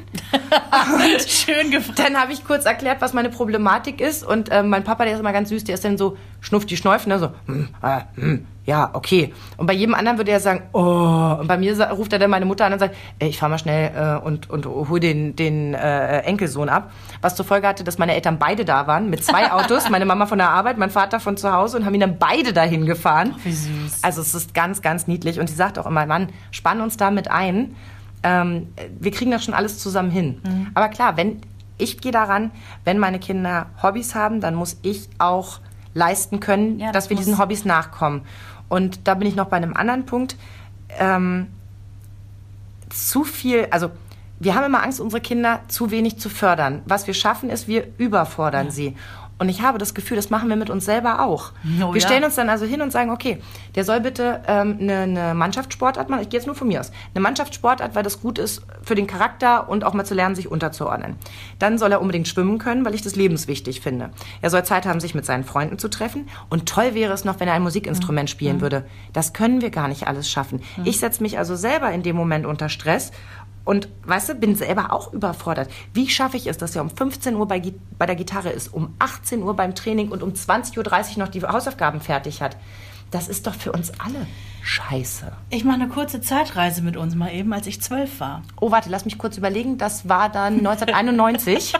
[1.27, 1.99] Schön gefragt.
[1.99, 5.21] Dann habe ich kurz erklärt, was meine Problematik ist und äh, mein Papa, der ist
[5.21, 8.47] immer ganz süß, der ist dann so schnufft die Schnäufen, ne, so, hm, äh, hm,
[8.65, 9.33] ja, okay.
[9.57, 11.37] Und bei jedem anderen würde er sagen, oh.
[11.41, 13.59] Und bei mir ruft er dann meine Mutter an und sagt, ey, ich fahre mal
[13.59, 16.93] schnell äh, und, und hol den, den äh, Enkelsohn ab.
[17.21, 20.27] Was zur Folge hatte, dass meine Eltern beide da waren, mit zwei Autos, meine Mama
[20.27, 23.35] von der Arbeit, mein Vater von zu Hause und haben ihn dann beide dahin gefahren.
[23.35, 24.05] Ach, wie süß.
[24.05, 25.41] Also es ist ganz, ganz niedlich.
[25.41, 27.75] Und sie sagt auch immer, Mann, spann uns da mit ein
[28.23, 30.41] ähm, wir kriegen das schon alles zusammen hin.
[30.43, 30.69] Mhm.
[30.75, 31.41] Aber klar, wenn
[31.79, 32.51] ich gehe daran,
[32.85, 35.61] wenn meine Kinder Hobbys haben, dann muss ich auch
[35.95, 38.23] leisten können, ja, das dass wir diesen Hobbys nachkommen.
[38.69, 40.37] Und da bin ich noch bei einem anderen Punkt.
[40.99, 41.49] Ähm,
[42.91, 43.91] zu viel, also
[44.39, 46.83] wir haben immer Angst, unsere Kinder zu wenig zu fördern.
[46.87, 48.73] Was wir schaffen, ist, wir überfordern ja.
[48.73, 48.97] sie.
[49.41, 51.53] Und ich habe das Gefühl, das machen wir mit uns selber auch.
[51.83, 52.07] Oh, wir ja.
[52.07, 53.39] stellen uns dann also hin und sagen, okay,
[53.75, 56.21] der soll bitte ähm, eine, eine Mannschaftssportart machen.
[56.21, 56.93] Ich gehe jetzt nur von mir aus.
[57.15, 60.51] Eine Mannschaftssportart, weil das gut ist für den Charakter und auch mal zu lernen, sich
[60.51, 61.17] unterzuordnen.
[61.59, 64.11] Dann soll er unbedingt schwimmen können, weil ich das lebenswichtig finde.
[64.43, 66.29] Er soll Zeit haben, sich mit seinen Freunden zu treffen.
[66.51, 68.85] Und toll wäre es noch, wenn er ein Musikinstrument spielen würde.
[69.15, 70.61] Das können wir gar nicht alles schaffen.
[70.85, 73.11] Ich setze mich also selber in dem Moment unter Stress
[73.71, 75.71] und weißt du, bin selber auch überfordert.
[75.95, 77.63] Wie schaffe ich es, dass er um 15 Uhr bei,
[78.01, 80.77] bei der Gitarre ist, um 18 Uhr beim Training und um 20.30
[81.13, 82.57] Uhr noch die Hausaufgaben fertig hat?
[83.13, 84.27] Das ist doch für uns alle
[84.65, 85.31] scheiße.
[85.51, 88.43] Ich mache eine kurze Zeitreise mit uns mal eben, als ich zwölf war.
[88.61, 89.79] Oh, warte, lass mich kurz überlegen.
[89.79, 91.75] Das war dann 1991.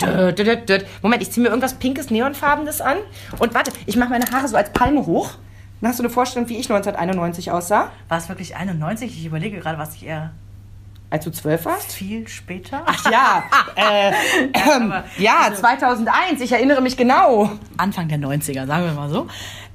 [0.00, 0.78] Dö, dö, dö, dö.
[1.02, 2.98] Moment, ich ziehe mir irgendwas pinkes, neonfarbenes an.
[3.40, 5.32] Und warte, ich mache meine Haare so als Palme hoch.
[5.80, 9.10] Dann hast du eine Vorstellung, wie ich 1991 aussah, War es wirklich 91?
[9.10, 10.30] Ich überlege gerade, was ich eher
[11.10, 11.92] als du zwölf warst?
[11.92, 12.82] viel später.
[12.86, 13.44] Ach ja,
[13.76, 14.12] äh,
[14.52, 17.50] ähm, ja, also- 2001, ich erinnere mich genau.
[17.76, 19.26] Anfang der 90er, sagen wir mal so.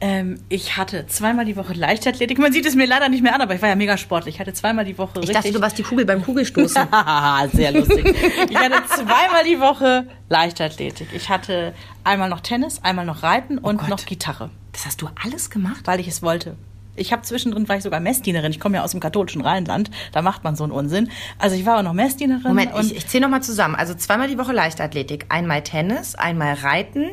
[0.03, 2.39] Ähm, ich hatte zweimal die Woche Leichtathletik.
[2.39, 4.35] Man sieht es mir leider nicht mehr an, aber ich war ja mega sportlich.
[4.35, 5.35] Ich hatte zweimal die Woche Ich richtig...
[5.35, 6.87] dachte, du warst die Kugel beim Kugelstoßen.
[7.53, 8.15] Sehr lustig.
[8.49, 11.07] Ich hatte zweimal die Woche Leichtathletik.
[11.13, 13.89] Ich hatte einmal noch Tennis, einmal noch Reiten und Gott.
[13.89, 15.81] noch Gitarre, Das hast du alles gemacht?
[15.85, 16.55] weil ich es wollte.
[16.95, 18.51] Ich habe zwischendrin war ich sogar Messdienerin.
[18.51, 19.89] Ich komme ja aus dem katholischen Rheinland.
[20.11, 21.09] Da macht man so einen Unsinn.
[21.39, 22.47] Also ich war auch noch Messdienerin.
[22.47, 23.75] Moment, ich, ich zähle nochmal zusammen.
[23.75, 25.25] Also zweimal die Woche Leichtathletik.
[25.29, 27.09] Einmal Tennis, einmal Reiten,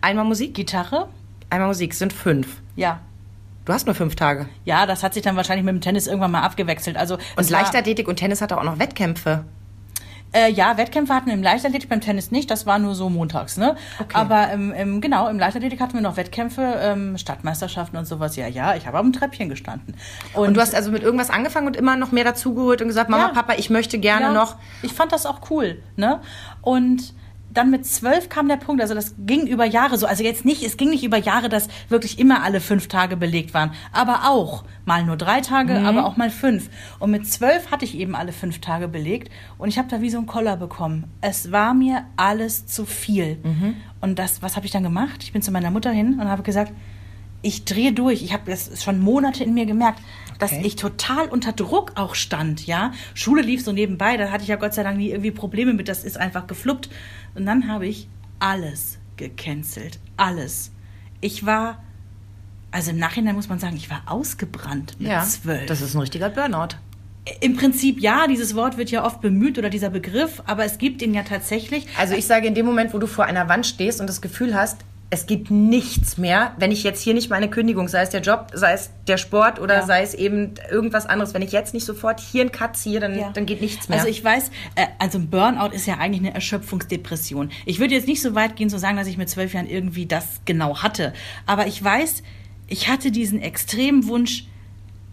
[0.00, 0.54] einmal Musik.
[0.54, 1.08] Gitarre.
[1.48, 2.60] Einmal Musik sind fünf.
[2.74, 3.00] Ja.
[3.64, 4.48] Du hast nur fünf Tage.
[4.64, 6.96] Ja, das hat sich dann wahrscheinlich mit dem Tennis irgendwann mal abgewechselt.
[6.96, 9.44] Also Und Leichtathletik und Tennis hatte auch noch Wettkämpfe.
[10.36, 13.56] Äh, ja, Wettkämpfe hatten wir im Leichtathletik, beim Tennis nicht, das war nur so montags,
[13.56, 13.74] ne?
[13.98, 14.18] Okay.
[14.18, 18.36] Aber im, im, genau, im Leichtathletik hatten wir noch Wettkämpfe, ähm, Stadtmeisterschaften und sowas.
[18.36, 19.94] Ja, ja, ich habe am Treppchen gestanden.
[20.34, 23.28] Und du hast also mit irgendwas angefangen und immer noch mehr dazugeholt und gesagt, Mama,
[23.28, 23.32] Ja.
[23.32, 24.56] Papa, ich möchte gerne ja, noch.
[24.82, 26.20] Ich fand das auch cool, ne?
[26.60, 27.14] Und
[27.56, 30.06] dann mit zwölf kam der Punkt, also das ging über Jahre so.
[30.06, 33.54] Also jetzt nicht, es ging nicht über Jahre, dass wirklich immer alle fünf Tage belegt
[33.54, 33.72] waren.
[33.92, 35.86] Aber auch mal nur drei Tage, Mhm.
[35.86, 36.68] aber auch mal fünf.
[36.98, 39.30] Und mit zwölf hatte ich eben alle fünf Tage belegt.
[39.58, 41.04] Und ich habe da wie so einen Koller bekommen.
[41.20, 43.38] Es war mir alles zu viel.
[43.42, 43.74] Mhm.
[44.00, 45.22] Und das, was habe ich dann gemacht?
[45.22, 46.72] Ich bin zu meiner Mutter hin und habe gesagt,
[47.42, 48.22] ich drehe durch.
[48.22, 50.00] Ich habe das schon Monate in mir gemerkt,
[50.38, 50.62] dass Okay.
[50.64, 52.92] ich total unter Druck auch stand, ja.
[53.14, 55.88] Schule lief so nebenbei, da hatte ich ja Gott sei Dank nie irgendwie Probleme mit,
[55.88, 56.90] das ist einfach gefluppt.
[57.36, 60.72] Und dann habe ich alles gecancelt, alles.
[61.20, 61.82] Ich war,
[62.70, 65.66] also im Nachhinein muss man sagen, ich war ausgebrannt mit zwölf.
[65.66, 66.76] das ist ein richtiger Burnout.
[67.40, 71.02] Im Prinzip ja, dieses Wort wird ja oft bemüht oder dieser Begriff, aber es gibt
[71.02, 71.86] ihn ja tatsächlich.
[71.98, 74.54] Also ich sage, in dem Moment, wo du vor einer Wand stehst und das Gefühl
[74.54, 78.22] hast, es gibt nichts mehr, wenn ich jetzt hier nicht meine Kündigung, sei es der
[78.22, 79.86] Job, sei es der Sport oder Ja.
[79.86, 83.16] sei es eben irgendwas anderes, wenn ich jetzt nicht sofort hier einen Cut ziehe, dann,
[83.16, 83.30] Ja.
[83.30, 83.98] dann geht nichts mehr.
[83.98, 87.50] Also ich weiß, äh, also ein Burnout ist ja eigentlich eine Erschöpfungsdepression.
[87.66, 90.06] Ich würde jetzt nicht so weit gehen zu sagen, dass ich mit zwölf Jahren irgendwie
[90.06, 91.12] das genau hatte.
[91.46, 92.22] Aber ich weiß,
[92.66, 94.46] ich hatte diesen extremen Wunsch,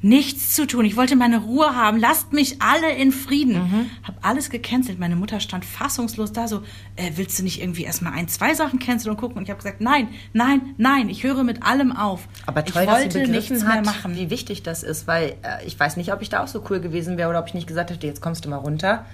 [0.04, 0.84] nichts zu tun.
[0.86, 1.98] Ich wollte meine Ruhe haben.
[1.98, 3.54] Lasst mich alle in Frieden.
[3.54, 3.90] Mhm.
[4.04, 5.00] Hab alles gecancelt.
[5.00, 6.62] Meine Mutter stand fassungslos da so,
[6.98, 9.38] äh, willst du nicht irgendwie erstmal ein, zwei Sachen canceln und gucken?
[9.38, 12.28] Und ich habe gesagt, nein, nein, nein, ich höre mit allem auf.
[12.46, 14.16] Aber toll, ich dass wollte sie begriffen nichts mehr hat, machen.
[14.16, 16.82] wie wichtig das ist, weil äh, ich weiß nicht, ob ich da auch so cool
[16.82, 19.06] gewesen wäre oder ob ich nicht gesagt hätte, jetzt kommst du mal runter,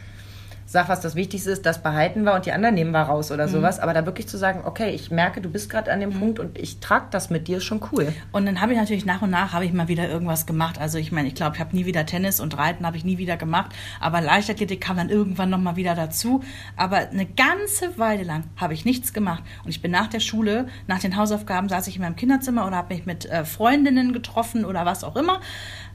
[0.71, 3.33] sag, was das Wichtigste ist, das behalten wir und die anderen nehmen wir raus Mhm.
[3.33, 3.79] oder sowas.
[3.79, 6.59] Aber da wirklich zu sagen, okay, ich merke, du bist gerade an dem Punkt und
[6.59, 8.13] ich trage das mit dir, ist schon cool.
[8.31, 10.79] Und dann habe ich natürlich nach und nach habe ich mal wieder irgendwas gemacht.
[10.79, 13.17] Also ich meine, ich glaube, ich habe nie wieder Tennis und Reiten habe ich nie
[13.17, 13.71] wieder gemacht.
[13.99, 16.43] Aber Leichtathletik kam dann irgendwann noch mal wieder dazu.
[16.77, 19.43] Aber eine ganze Weile lang habe ich nichts gemacht.
[19.63, 22.75] Und ich bin nach der Schule, nach den Hausaufgaben, saß ich in meinem Kinderzimmer oder
[22.75, 25.39] habe mich mit äh, Freundinnen getroffen oder was auch immer.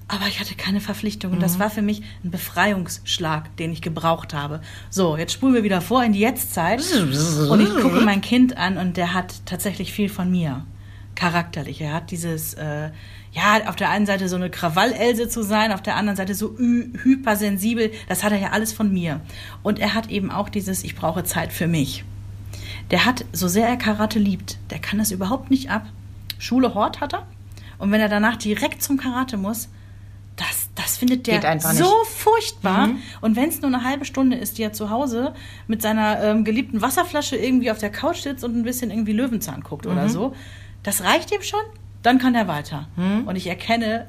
[0.06, 1.32] Aber ich hatte keine Verpflichtung.
[1.32, 4.60] Und das war für mich ein Befreiungsschlag, den ich gebraucht habe.
[4.90, 6.82] So, jetzt spulen wir wieder vor in die Jetztzeit.
[7.50, 10.64] Und ich gucke mein Kind an und der hat tatsächlich viel von mir.
[11.14, 11.80] Charakterlich.
[11.80, 12.90] Er hat dieses, äh,
[13.32, 16.54] ja, auf der einen Seite so eine Krawall-Else zu sein, auf der anderen Seite so
[16.58, 17.90] hypersensibel.
[18.08, 19.20] Das hat er ja alles von mir.
[19.62, 22.04] Und er hat eben auch dieses, ich brauche Zeit für mich.
[22.90, 25.86] Der hat, so sehr er Karate liebt, der kann das überhaupt nicht ab.
[26.38, 27.26] Schule Hort hat er.
[27.78, 29.68] Und wenn er danach direkt zum Karate muss,
[30.84, 32.88] das, findet der so furchtbar.
[33.20, 35.34] Und wenn es nur eine halbe Stunde ist, die er zu Hause
[35.66, 39.62] mit seiner ähm, geliebten Wasserflasche irgendwie auf der Couch sitzt und ein bisschen irgendwie Löwenzahn
[39.62, 40.34] guckt oder so,
[40.82, 41.60] das reicht ihm schon,
[42.02, 42.88] dann kann er weiter.
[43.26, 44.06] Und ich erkenne,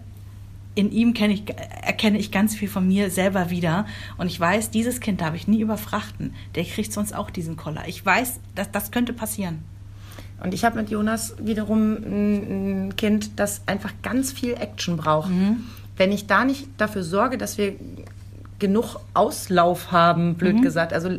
[0.76, 1.44] in ihm kenne ich,
[1.82, 3.86] erkenne ich ganz viel von mir selber wieder.
[4.18, 6.34] Und ich weiß, dieses Kind darf ich nie überfrachten.
[6.56, 7.84] Der kriegt sonst auch diesen Koller.
[7.88, 9.64] Ich weiß, dass das könnte passieren.
[10.44, 15.30] Und ich habe mit Jonas wiederum ein, ein Kind, das einfach ganz viel Action braucht.
[15.98, 17.74] Wenn ich da nicht dafür sorge, dass wir
[18.60, 20.94] genug Auslauf haben, blöd gesagt.
[20.94, 21.10] Also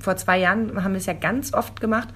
[0.00, 2.08] vor zwei Jahren haben wir es ja ganz oft gemacht.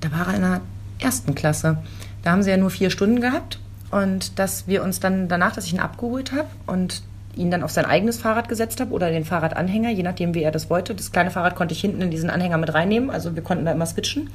[0.00, 0.60] da war er in der
[0.98, 1.78] ersten Klasse.
[2.22, 3.58] Da haben sie ja nur vier Stunden gehabt
[3.90, 7.02] und dass wir uns dann danach, dass ich ihn abgeholt habe und
[7.36, 10.52] ihn dann auf sein eigenes Fahrrad gesetzt habe oder den Fahrradanhänger, je nachdem, wie er
[10.52, 10.94] das wollte.
[10.94, 13.72] Das kleine Fahrrad konnte ich hinten in diesen Anhänger mit reinnehmen, also wir konnten da
[13.72, 14.30] immer switchen.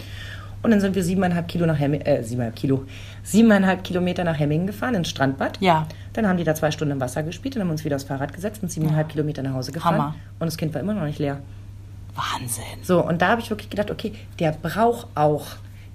[0.61, 2.85] Und dann sind wir siebeneinhalb Kilo nach Hemming, äh, siebeneinhalb Kilo,
[3.23, 5.57] siebeneinhalb Kilometer nach Hemmingen gefahren, ins Strandbad.
[5.61, 5.87] Ja.
[6.13, 8.33] Dann haben die da zwei Stunden im Wasser gespielt und haben uns wieder aufs Fahrrad
[8.33, 9.13] gesetzt und siebeneinhalb Ja.
[9.13, 9.95] Kilometer nach Hause gefahren.
[9.95, 10.15] Hammer.
[10.39, 11.39] Und das Kind war immer noch nicht leer.
[12.15, 12.63] Wahnsinn.
[12.83, 15.45] So, und da habe ich wirklich gedacht, okay, der braucht auch,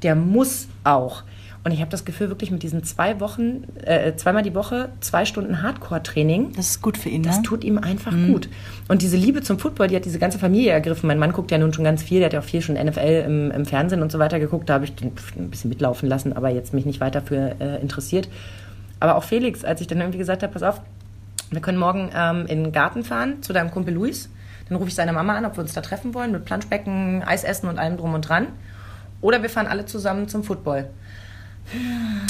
[0.03, 1.22] der muss auch.
[1.64, 5.24] Und ich habe das Gefühl, wirklich mit diesen zwei Wochen, äh, zweimal die Woche, zwei
[5.24, 7.42] Stunden Hardcore-Training, Das ist gut für ihn, das ne?
[7.42, 8.50] tut ihm einfach gut.
[8.87, 11.07] Und diese Liebe zum Football, die hat diese ganze Familie ergriffen.
[11.07, 13.24] Mein Mann guckt ja nun schon ganz viel, der hat ja auch viel schon NFL
[13.27, 14.68] im, im Fernsehen und so weiter geguckt.
[14.68, 17.81] Da habe ich den ein bisschen mitlaufen lassen, aber jetzt mich nicht weiter für äh,
[17.81, 18.29] interessiert.
[19.00, 20.83] Aber auch Felix, als ich dann irgendwie gesagt habe, pass auf,
[21.50, 24.29] wir können morgen ähm, in den Garten fahren zu deinem Kumpel Luis.
[24.68, 27.42] Dann rufe ich seine Mama an, ob wir uns da treffen wollen, mit Planschbecken, Eis
[27.42, 28.48] essen und allem drum und dran.
[29.20, 30.90] Oder wir fahren alle zusammen zum Football.
[31.72, 32.20] Hm,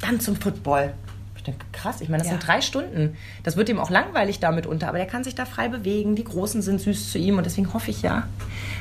[0.00, 0.92] Dann zum Football.
[1.36, 2.38] Ich denke, krass, ich meine, das Ja.
[2.38, 3.16] sind drei Stunden.
[3.44, 6.16] Das wird ihm auch langweilig damit unter, aber der kann sich da frei bewegen.
[6.16, 8.24] Die Großen sind süß zu ihm und deswegen hoffe ich ja,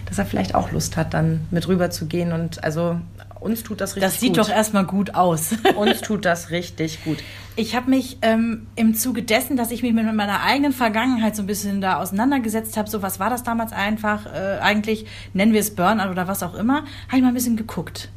[0.08, 2.32] dass er vielleicht auch Lust hat, dann mit rüber zu gehen.
[2.34, 3.00] Und also
[3.40, 4.40] uns tut das richtig Das sieht gut.
[4.40, 5.52] doch erstmal gut aus.
[5.76, 7.20] uns tut das richtig gut.
[7.56, 11.44] Ich habe mich ähm, im Zuge dessen, dass ich mich mit meiner eigenen Vergangenheit so
[11.44, 15.60] ein bisschen da auseinandergesetzt habe, so was war das damals einfach, äh, eigentlich nennen wir
[15.62, 18.10] es Burnout oder was auch immer, habe ich mal ein bisschen geguckt.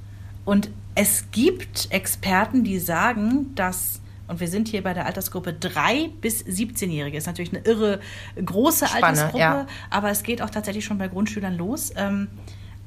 [0.44, 6.11] Und es gibt Experten, die sagen, dass, und wir sind hier bei der Altersgruppe 3
[6.21, 8.01] bis 17-Jährige, ist natürlich eine irre
[8.45, 9.67] große Spanne, Altersgruppe, ja.
[9.91, 11.93] aber es geht auch tatsächlich schon bei Grundschülern los.
[11.95, 12.27] Ähm,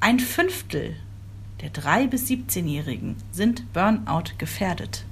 [0.01, 0.97] ein Fünftel
[1.61, 5.05] der 3 bis 17-Jährigen sind Burnout gefährdet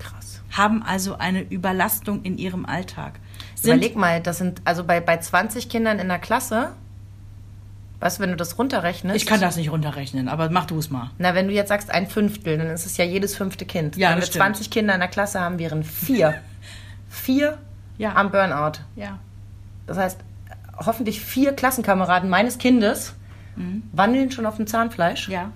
[0.00, 0.42] Krass.
[0.50, 3.20] haben also eine Überlastung in ihrem Alltag.
[3.54, 6.72] Sind, Überleg mal, das sind also bei, bei 20 Kindern in der Klasse,
[8.00, 9.16] weißt du, wenn du das runterrechnest.
[9.16, 11.10] ich kann das nicht runterrechnen, aber mach du es mal.
[11.18, 13.96] Na, wenn du jetzt sagst ein Fünftel, dann ist es ja jedes fünfte Kind.
[13.96, 14.44] Ja, wenn wir das stimmt.
[14.44, 16.34] 20 Kinder in der Klasse haben, wären vier.
[17.08, 17.58] vier
[17.98, 18.14] Ja.
[18.14, 18.80] am Burnout.
[18.96, 19.18] Ja.
[19.86, 20.18] Das heißt,
[20.76, 23.14] hoffentlich vier Klassenkameraden meines Kindes
[23.92, 25.26] wandeln schon auf dem Zahnfleisch.
[25.26, 25.34] Mhm.
[25.34, 25.50] Ja.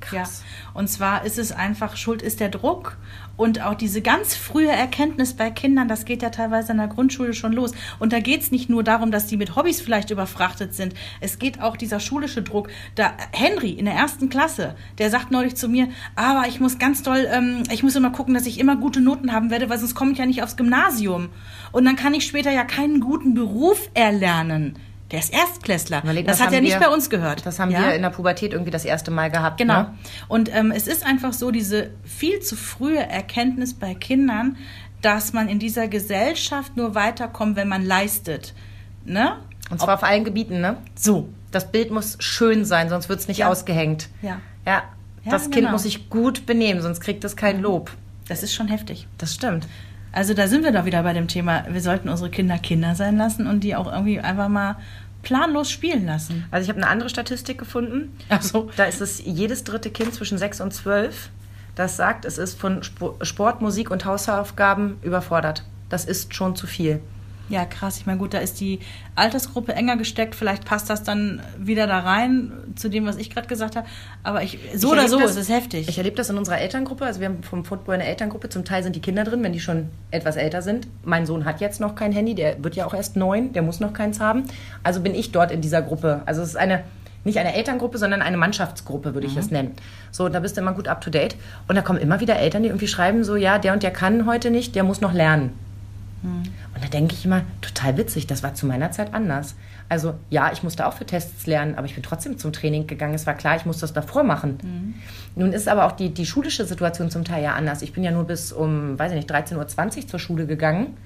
[0.00, 0.42] Krass.
[0.42, 0.70] Ja.
[0.80, 2.96] Und zwar ist es einfach, Schuld ist der Druck
[3.36, 7.34] und auch diese ganz frühe Erkenntnis bei Kindern, das geht ja teilweise in der Grundschule
[7.34, 7.72] schon los.
[7.98, 10.94] Und da geht es nicht nur darum, dass die mit Hobbys vielleicht überfrachtet sind.
[11.20, 12.68] Es geht auch dieser schulische Druck.
[12.94, 17.02] Da Henry in der ersten Klasse, der sagt neulich zu mir, aber ich muss ganz
[17.02, 19.94] doll, ähm, ich muss immer gucken, dass ich immer gute Noten haben werde, weil sonst
[19.94, 21.30] komme ich ja nicht aufs Gymnasium.
[21.72, 24.78] Und dann kann ich später ja keinen guten Beruf erlernen.
[25.14, 26.02] Der ist Erstklässler.
[26.02, 27.46] Überleg, das, hat haben ja nicht wir- bei uns gehört.
[27.46, 27.82] Das haben ja?
[27.82, 29.58] wir in der Pubertät irgendwie das erste Mal gehabt.
[29.58, 29.82] Genau.
[29.82, 29.94] Ne?
[30.26, 34.56] Und ähm, es ist einfach so, diese viel zu frühe Erkenntnis bei Kindern,
[35.02, 38.54] dass man in dieser Gesellschaft nur weiterkommt, wenn man leistet.
[39.04, 39.36] Ne?
[39.70, 40.78] Und zwar auf allen Gebieten, ne?
[40.96, 41.28] So.
[41.52, 43.48] Das Bild muss schön sein, sonst wird es nicht Ja.
[43.48, 44.08] ausgehängt.
[44.20, 44.40] Ja.
[44.66, 44.82] Ja.
[45.22, 45.70] Ja, das Kind genau.
[45.70, 47.92] muss sich gut benehmen, sonst kriegt es kein Lob.
[48.26, 49.06] Das ist schon heftig.
[49.16, 49.68] Das stimmt.
[50.10, 53.16] Also da sind wir doch wieder bei dem Thema, wir sollten unsere Kinder Kinder sein
[53.16, 54.76] lassen und die auch irgendwie einfach mal
[55.24, 56.44] planlos spielen lassen.
[56.50, 58.16] Also ich habe eine andere Statistik gefunden.
[58.28, 58.70] Ach so.
[58.76, 61.30] Da ist es jedes dritte Kind zwischen 6 und 12,
[61.74, 65.64] das sagt, es ist von Sp- Sport, Musik und Hausaufgaben überfordert.
[65.88, 67.00] Das ist schon zu viel.
[67.50, 67.98] Ja, krass.
[67.98, 68.80] Ich meine, gut, da ist die
[69.16, 70.34] Altersgruppe enger gesteckt.
[70.34, 73.86] Vielleicht passt das dann wieder da rein zu dem, was ich gerade gesagt habe.
[74.22, 75.88] Aber ich, so Ich oder so das- ist es heftig.
[75.88, 77.04] Ich erlebe das in unserer Elterngruppe.
[77.04, 78.48] Also wir haben vom Football eine Elterngruppe.
[78.48, 80.86] Zum Teil sind die Kinder drin, wenn die schon etwas älter sind.
[81.04, 82.34] Mein Sohn hat jetzt noch kein Handy.
[82.34, 83.52] Der wird ja auch erst neun.
[83.52, 84.44] Der muss noch keins haben.
[84.82, 86.22] Also bin ich dort in dieser Gruppe.
[86.26, 86.84] Also es ist eine
[87.26, 89.72] nicht eine Elterngruppe, sondern eine Mannschaftsgruppe, würde ich es nennen.
[90.10, 91.36] So, da bist du immer gut up to date.
[91.68, 94.26] Und da kommen immer wieder Eltern, die irgendwie schreiben so, ja, der und der kann
[94.26, 95.52] heute nicht, der muss noch lernen.
[96.24, 99.56] Und da denke ich immer, total witzig, das war zu meiner Zeit anders.
[99.88, 103.14] Also ja, ich musste auch für Tests lernen, aber ich bin trotzdem zum Training gegangen.
[103.14, 104.58] Es war klar, ich muss das davor machen.
[105.36, 107.82] Nun ist aber auch die, die schulische Situation zum Teil ja anders.
[107.82, 109.56] Ich bin ja nur bis um, weiß ich nicht, 13.20
[109.96, 110.96] Uhr zur Schule gegangen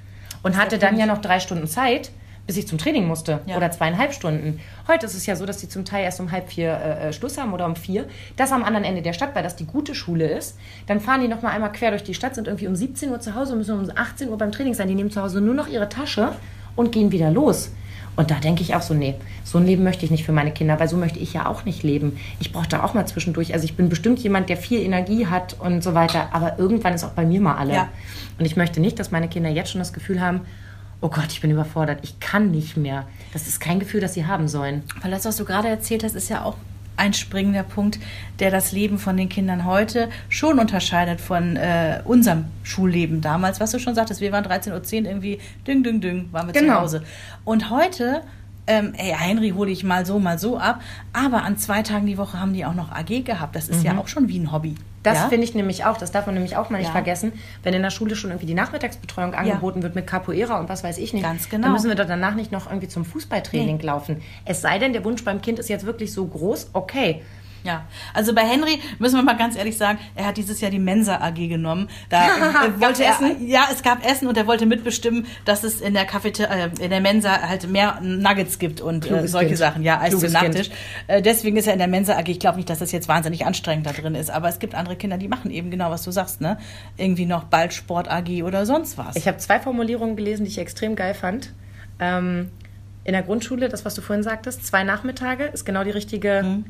[0.42, 2.10] und hatte dann ja noch drei Stunden Zeit,
[2.48, 3.40] bis ich zum Training musste.
[3.44, 3.58] Ja.
[3.58, 4.58] Oder zweieinhalb Stunden.
[4.88, 7.12] Heute ist es ja so, dass die zum Teil erst um halb vier äh, äh,
[7.12, 8.06] Schluss haben oder um vier.
[8.36, 10.56] Das am anderen Ende der Stadt, weil das die gute Schule ist.
[10.86, 13.20] Dann fahren die noch mal einmal quer durch die Stadt, sind irgendwie um 17 Uhr
[13.20, 14.88] zu Hause und müssen um 18 Uhr beim Training sein.
[14.88, 16.32] Die nehmen zu Hause nur noch ihre Tasche
[16.74, 17.70] und gehen wieder los.
[18.16, 20.50] Und da denke ich auch so, nee, so ein Leben möchte ich nicht für meine
[20.50, 22.18] Kinder, weil so möchte ich ja auch nicht leben.
[22.40, 23.52] Ich brauche da auch mal zwischendurch.
[23.52, 27.04] Also ich bin bestimmt jemand, der viel Energie hat und so weiter, aber irgendwann ist
[27.04, 27.74] auch bei mir mal alle.
[27.74, 27.88] Ja.
[28.38, 30.40] Und ich möchte nicht, dass meine Kinder jetzt schon das Gefühl haben,
[31.00, 33.06] oh Gott, ich bin überfordert, ich kann nicht mehr.
[33.32, 34.82] Das ist kein Gefühl, das sie haben sollen.
[35.02, 36.56] Weil das, was du gerade erzählt hast, ist ja auch
[36.96, 38.00] ein springender Punkt,
[38.40, 43.60] der das Leben von den Kindern heute schon unterscheidet von äh, unserem Schulleben damals.
[43.60, 46.74] Was du schon sagtest, wir waren 13.10 Uhr irgendwie, düng, düng, düng, waren wir Genau.
[46.74, 47.02] zu Hause.
[47.44, 48.22] Und heute
[48.68, 50.80] ähm, ey, Henry hole ich mal so, mal so ab.
[51.12, 53.56] Aber an zwei Tagen die Woche haben die auch noch AG gehabt.
[53.56, 54.76] Das ist ja auch schon wie ein Hobby.
[55.02, 55.28] Das ja?
[55.28, 56.92] finde ich nämlich auch, das darf man nämlich auch mal nicht Ja.
[56.92, 60.84] vergessen, wenn in der Schule schon irgendwie die Nachmittagsbetreuung angeboten wird mit Capoeira und was
[60.84, 61.64] weiß ich nicht, Ganz genau.
[61.64, 63.82] dann müssen wir doch danach nicht noch irgendwie zum Fußballtraining Nee.
[63.86, 64.20] laufen.
[64.44, 67.22] Es sei denn, der Wunsch beim Kind ist jetzt wirklich so groß, okay.
[67.68, 70.78] Ja, also bei Henry müssen wir mal ganz ehrlich sagen, er hat dieses Jahr die
[70.78, 71.90] Mensa AG genommen.
[72.08, 72.30] Da äh,
[72.80, 73.46] wollte er, Essen?
[73.46, 76.88] ja, es gab Essen und er wollte mitbestimmen, dass es in der Cafete, äh, in
[76.88, 79.58] der Mensa halt mehr Nuggets gibt und äh, solche Kind.
[79.58, 80.32] Sachen, ja, als Kluges.
[80.32, 80.70] Nachtisch.
[81.08, 82.28] Äh, deswegen ist er in der Mensa AG.
[82.28, 84.96] Ich glaube nicht, dass das jetzt wahnsinnig anstrengend da drin ist, aber es gibt andere
[84.96, 86.56] Kinder, die machen eben genau, was du sagst, ne?
[86.96, 89.14] Irgendwie noch Ballsport AG oder sonst was.
[89.14, 91.52] Ich habe zwei Formulierungen gelesen, die ich extrem geil fand.
[92.00, 92.50] Ähm,
[93.04, 96.42] in der Grundschule, das, was du vorhin sagtest, zwei Nachmittage ist genau die richtige.
[96.42, 96.64] Mhm.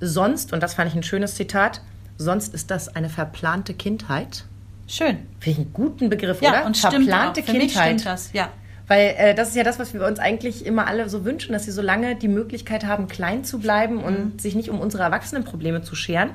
[0.00, 1.80] Sonst, und das fand ich ein schönes Zitat,
[2.16, 4.44] sonst ist das eine verplante Kindheit.
[4.86, 5.18] Schön.
[5.40, 6.66] Finde ich einen guten Begriff, Ja, oder?
[6.66, 7.44] und stimmt verplante auch.
[7.46, 7.84] Für mich Kindheit.
[8.00, 8.48] stimmt das, ja.
[8.86, 11.64] Weil äh, das ist ja das, was wir uns eigentlich immer alle so wünschen, dass
[11.66, 14.38] sie so lange die Möglichkeit haben, klein zu bleiben und Mhm.
[14.38, 16.30] sich nicht um unsere Erwachsenenprobleme zu scheren.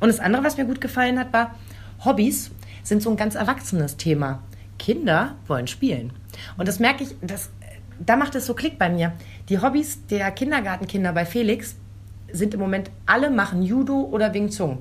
[0.00, 1.54] Und das andere, was mir gut gefallen hat, war,
[2.04, 2.50] Hobbys
[2.82, 4.42] sind so ein ganz erwachsenes Thema.
[4.80, 6.12] Kinder wollen spielen.
[6.56, 7.50] Und das merke ich, das,
[8.04, 9.12] da macht es so Klick bei mir.
[9.48, 11.76] Die Hobbys der Kindergartenkinder bei Felix
[12.32, 14.78] sind im Moment alle machen Judo oder Wing Chun.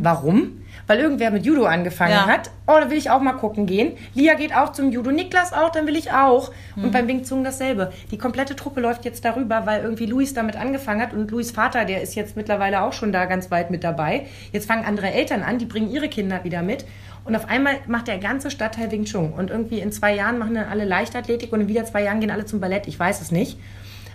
[0.00, 0.62] Warum?
[0.88, 2.26] Weil irgendwer mit Judo angefangen Ja.
[2.26, 2.50] hat.
[2.66, 3.92] Oh, da will ich auch mal gucken gehen.
[4.14, 5.12] Lia geht auch zum Judo.
[5.12, 6.50] Niklas auch, dann will ich auch.
[6.74, 7.92] Und beim Wing Chun dasselbe.
[8.10, 11.12] Die komplette Truppe läuft jetzt darüber, weil irgendwie Luis damit angefangen hat.
[11.12, 14.26] Und Luis Vater, der ist jetzt mittlerweile auch schon da ganz weit mit dabei.
[14.52, 16.84] Jetzt fangen andere Eltern an, die bringen ihre Kinder wieder mit.
[17.24, 19.32] Und auf einmal macht der ganze Stadtteil Wing Chun.
[19.32, 22.32] Und irgendwie in zwei Jahren machen dann alle Leichtathletik und in wieder zwei Jahren gehen
[22.32, 22.88] alle zum Ballett.
[22.88, 23.58] Ich weiß es nicht.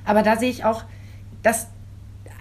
[0.04, 0.84] Aber da sehe ich auch,
[1.42, 1.68] dass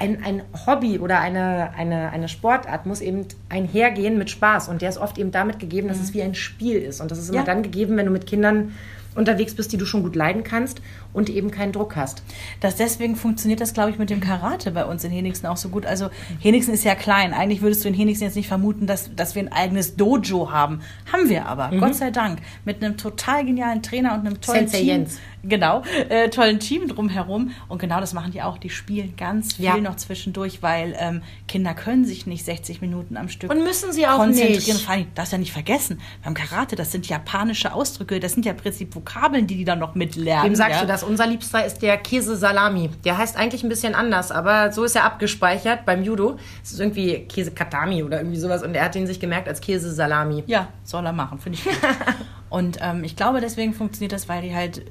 [0.02, 4.68] ein, ein Hobby oder eine, eine, eine Sportart muss eben einhergehen mit Spaß.
[4.68, 7.00] Und der ist oft eben damit gegeben, dass es wie ein Spiel ist.
[7.00, 7.44] Und das ist immer Ja.
[7.44, 8.72] dann gegeben, wenn du mit Kindern
[9.14, 10.80] unterwegs bist, die du schon gut leiden kannst
[11.12, 12.22] und eben keinen Druck hast.
[12.60, 15.68] Das deswegen funktioniert das, glaube ich, mit dem Karate bei uns in Henigsen auch so
[15.68, 15.84] gut.
[15.84, 16.08] Also
[16.40, 17.34] Henigsen ist ja klein.
[17.34, 20.80] Eigentlich würdest du in Henigsen jetzt nicht vermuten, dass, dass wir ein eigenes Dojo haben.
[21.12, 21.80] Haben wir aber, Mhm.
[21.80, 22.38] Gott sei Dank.
[22.64, 24.86] Mit einem total genialen Trainer und einem tollen Sensei Team.
[24.88, 25.18] Jens.
[25.44, 27.50] Genau, äh, tollen Team drumherum.
[27.68, 28.58] Und genau das machen die auch.
[28.58, 29.76] Die spielen ganz viel Ja.
[29.78, 34.06] noch zwischendurch, weil ähm, Kinder können sich nicht 60 Minuten am Stück Und müssen sie
[34.06, 34.52] auch konzentrieren.
[34.76, 34.82] nicht.
[34.84, 38.52] Vor allem, darfst ja nicht vergessen, beim Karate, das sind japanische Ausdrücke, das sind ja
[38.52, 40.44] im Prinzip Vokabeln, die die dann noch mitlernen.
[40.46, 40.80] Wem sagst ja?
[40.82, 41.02] du das?
[41.02, 42.90] Unser Liebster ist der Käse-Salami.
[43.04, 46.36] Der heißt eigentlich ein bisschen anders, aber so ist er abgespeichert beim Judo.
[46.62, 50.44] Es ist irgendwie Käse-Katami oder irgendwie sowas und er hat ihn sich gemerkt als Käse-Salami.
[50.46, 51.74] Ja, soll er machen, finde ich gut.
[52.50, 54.82] Und ähm, ich glaube, deswegen funktioniert das, weil die halt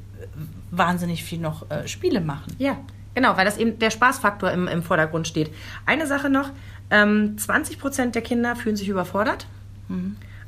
[0.72, 2.56] wahnsinnig viel noch äh, Spiele machen.
[2.58, 2.78] Ja,
[3.14, 5.52] genau, weil das eben der Spaßfaktor im, im Vordergrund steht.
[5.86, 6.50] Eine Sache noch,
[6.90, 9.48] ähm, 20 Prozent der Kinder fühlen sich überfordert.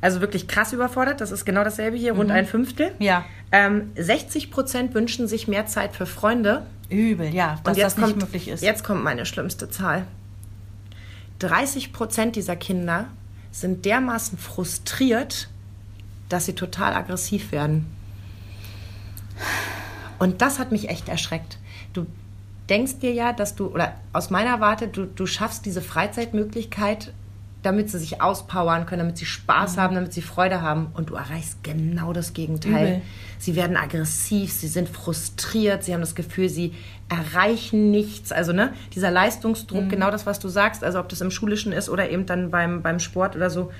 [0.01, 1.21] Also wirklich krass überfordert.
[1.21, 2.91] Das ist genau dasselbe hier, rund ein Fünftel.
[2.99, 3.25] Ja.
[3.51, 6.65] Ähm, 60 Prozent wünschen sich mehr Zeit für Freunde.
[6.89, 8.61] Übel, ja, dass das nicht kommt, möglich ist.
[8.61, 10.05] Jetzt kommt meine schlimmste Zahl.
[11.39, 13.07] 30 Prozent dieser Kinder
[13.51, 15.49] sind dermaßen frustriert,
[16.29, 17.85] dass sie total aggressiv werden.
[20.23, 21.57] Und das hat mich echt erschreckt.
[21.91, 22.05] Du
[22.69, 27.11] denkst dir ja, dass du, oder aus meiner Warte, du, du schaffst diese Freizeitmöglichkeit,
[27.61, 29.29] damit sie sich auspowern können, damit sie Mhm.
[29.29, 30.87] Spaß haben, damit sie Freude haben.
[30.93, 32.87] Und du erreichst genau das Gegenteil.
[32.87, 33.01] Übel.
[33.37, 36.73] Sie werden aggressiv, sie sind frustriert, sie haben das Gefühl, sie
[37.09, 38.31] erreichen nichts.
[38.31, 39.15] Also ne, dieser Mhm.
[39.15, 42.49] Leistungsdruck, genau das, was du sagst, also ob das im Schulischen ist oder eben dann
[42.51, 43.71] beim, beim Sport oder so.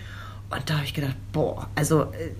[0.49, 2.31] Und da habe ich gedacht, boah, also äh,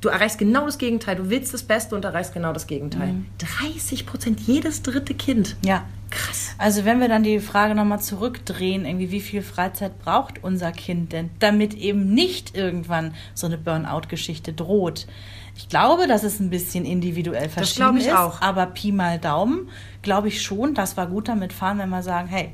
[0.00, 1.16] du erreichst genau das Gegenteil.
[1.16, 3.14] Du willst das Beste und erreichst genau das Gegenteil.
[3.60, 5.56] 30 Prozent, jedes dritte Kind.
[5.64, 5.84] Ja.
[6.10, 6.54] Krass.
[6.56, 11.12] Also wenn wir dann die Frage nochmal zurückdrehen, irgendwie wie viel Freizeit braucht unser Kind
[11.12, 15.06] denn, damit eben nicht irgendwann so eine Burnout-Geschichte droht.
[15.54, 18.40] Ich glaube, dass es ein bisschen individuell verschieden glaube ich ist, auch.
[18.40, 19.68] aber Pi mal Daumen
[20.00, 22.52] glaube ich schon, dass wir gut damit fahren, wenn wir sagen, hey,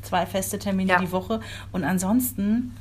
[0.00, 0.98] zwei feste Termine Ja.
[0.98, 1.40] die Woche
[1.72, 2.74] und ansonsten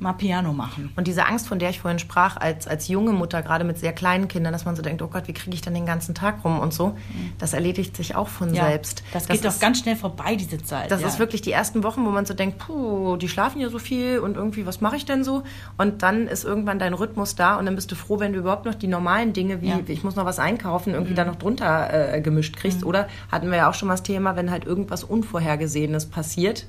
[0.00, 0.92] mal Piano machen.
[0.96, 3.92] Und diese Angst, von der ich vorhin sprach, als, als junge Mutter, gerade mit sehr
[3.92, 6.44] kleinen Kindern, dass man so denkt, oh Gott, wie kriege ich dann den ganzen Tag
[6.44, 6.96] rum und so,
[7.38, 9.02] das erledigt sich auch von Ja, selbst.
[9.12, 10.90] Das, geht doch ist, ganz schnell vorbei, diese Zeit.
[10.90, 11.08] Das ja.
[11.08, 14.18] ist wirklich die ersten Wochen, wo man so denkt, puh, die schlafen ja so viel
[14.18, 15.42] und irgendwie, was mache ich denn so?
[15.76, 18.64] Und dann ist irgendwann dein Rhythmus da und dann bist du froh, wenn du überhaupt
[18.64, 19.76] noch die normalen Dinge, wie Ja.
[19.76, 19.84] Mhm.
[19.88, 22.84] ich muss noch was einkaufen, irgendwie da noch drunter äh, gemischt kriegst.
[22.84, 26.66] Oder hatten wir ja auch schon mal das Thema, wenn halt irgendwas Unvorhergesehenes passiert,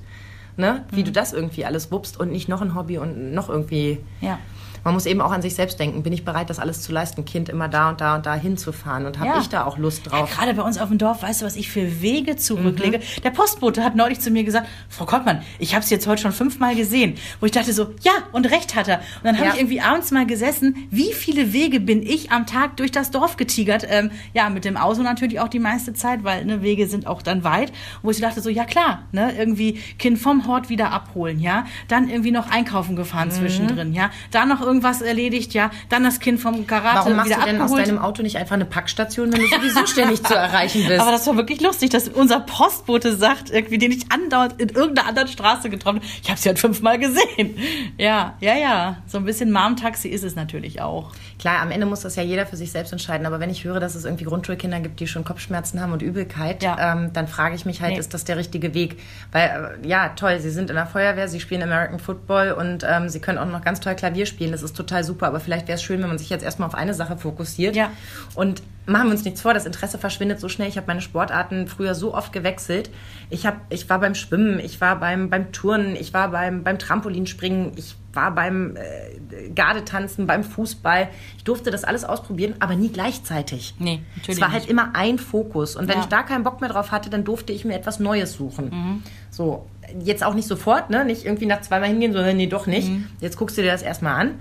[0.56, 0.84] ne?
[0.90, 3.98] wie du das irgendwie alles wuppst und nicht noch ein Hobby und noch irgendwie.
[4.20, 4.38] Ja.
[4.84, 6.02] Man muss eben auch an sich selbst denken.
[6.02, 7.24] Bin ich bereit, das alles zu leisten?
[7.24, 9.06] Kind immer da und da und da hinzufahren?
[9.06, 9.40] Und habe Ja.
[9.40, 10.30] ich da auch Lust Ja, drauf?
[10.30, 13.00] gerade bei uns auf dem Dorf, weißt du, was ich für Wege zurücklege?
[13.22, 16.32] Der Postbote hat neulich zu mir gesagt, Frau Kottmann, ich habe Sie jetzt heute schon
[16.32, 17.14] fünfmal gesehen.
[17.40, 18.98] Wo ich dachte so, ja, und recht hat er.
[18.98, 19.52] Und dann habe Ja.
[19.54, 23.36] ich irgendwie abends mal gesessen, wie viele Wege bin ich am Tag durch das Dorf
[23.36, 23.86] getigert?
[23.88, 27.22] Ähm, ja, mit dem Auto natürlich auch die meiste Zeit, weil ne, Wege sind auch
[27.22, 27.72] dann weit.
[28.02, 31.66] Wo ich dachte so, ja klar, ne, irgendwie Kind vom Hort wieder abholen, ja.
[31.88, 33.32] Dann irgendwie noch einkaufen gefahren Mhm.
[33.32, 34.10] zwischendrin, ja.
[34.30, 35.70] Dann noch irgendwas erledigt, ja.
[35.90, 37.88] Dann das Kind vom Karate Warum machst wieder du denn aus abgeholt.
[37.88, 41.00] deinem Auto nicht einfach eine Packstation, wenn du sowieso ständig zu erreichen bist?
[41.00, 45.08] Aber das war wirklich lustig, dass unser Postbote sagt, irgendwie, den ich andauernd in irgendeiner
[45.08, 47.56] anderen Straße getroffen habe, ich habe sie halt fünfmal gesehen.
[47.98, 48.96] Ja, ja, ja.
[49.06, 51.12] So ein bisschen Mom-Taxi ist es natürlich auch.
[51.42, 53.26] Klar, am Ende muss das ja jeder für sich selbst entscheiden.
[53.26, 56.62] Aber wenn ich höre, dass es irgendwie Grundschulkinder gibt, die schon Kopfschmerzen haben und Übelkeit,
[56.62, 56.92] Ja.
[56.92, 57.98] ähm, dann frage ich mich halt, Nee.
[57.98, 59.00] ist das der richtige Weg?
[59.32, 63.08] Weil, äh, ja, toll, sie sind in der Feuerwehr, sie spielen American Football und ähm,
[63.08, 64.52] sie können auch noch ganz toll Klavier spielen.
[64.52, 65.26] Das ist total super.
[65.26, 67.74] Aber vielleicht wäre es schön, wenn man sich jetzt erstmal auf eine Sache fokussiert.
[67.74, 67.90] Ja.
[68.36, 70.68] Und machen wir uns nichts vor, das Interesse verschwindet so schnell.
[70.68, 72.88] Ich habe meine Sportarten früher so oft gewechselt.
[73.30, 76.78] Ich, hab, ich war beim Schwimmen, ich war beim, beim Turnen, ich war beim, beim
[76.78, 81.08] Trampolinspringen, ich war beim äh, Gardetanzen, beim Fußball.
[81.38, 83.74] Ich durfte das alles ausprobieren, aber nie gleichzeitig.
[83.78, 84.70] Nee, natürlich Es war halt nicht.
[84.70, 85.76] immer ein Fokus.
[85.76, 86.02] Und wenn Ja.
[86.02, 89.02] ich da keinen Bock mehr drauf hatte, dann durfte ich mir etwas Neues suchen.
[89.30, 89.66] So,
[90.00, 91.04] jetzt auch nicht sofort, ne?
[91.04, 92.90] Nicht irgendwie nach zweimal hingehen, sondern nee, doch nicht.
[93.20, 94.34] Jetzt guckst du dir das erstmal an.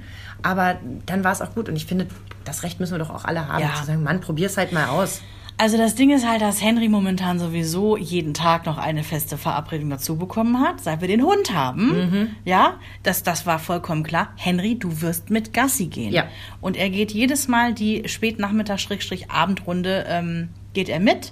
[0.43, 1.69] Aber dann war es auch gut.
[1.69, 2.07] Und ich finde,
[2.45, 3.73] das Recht müssen wir doch auch alle haben, Ja.
[3.79, 5.21] zu sagen, Mann, probier's halt mal aus.
[5.61, 9.91] Also das Ding ist halt, dass Henry momentan sowieso jeden Tag noch eine feste Verabredung
[9.91, 11.91] dazu bekommen hat, seit wir den Hund haben.
[12.45, 14.33] Ja, das, das war vollkommen klar.
[14.37, 16.11] Henry, du wirst mit Gassi gehen.
[16.13, 16.27] Ja.
[16.61, 21.31] Und er geht jedes Mal die Spätnachmittag-Abendrunde, ähm, geht er mit.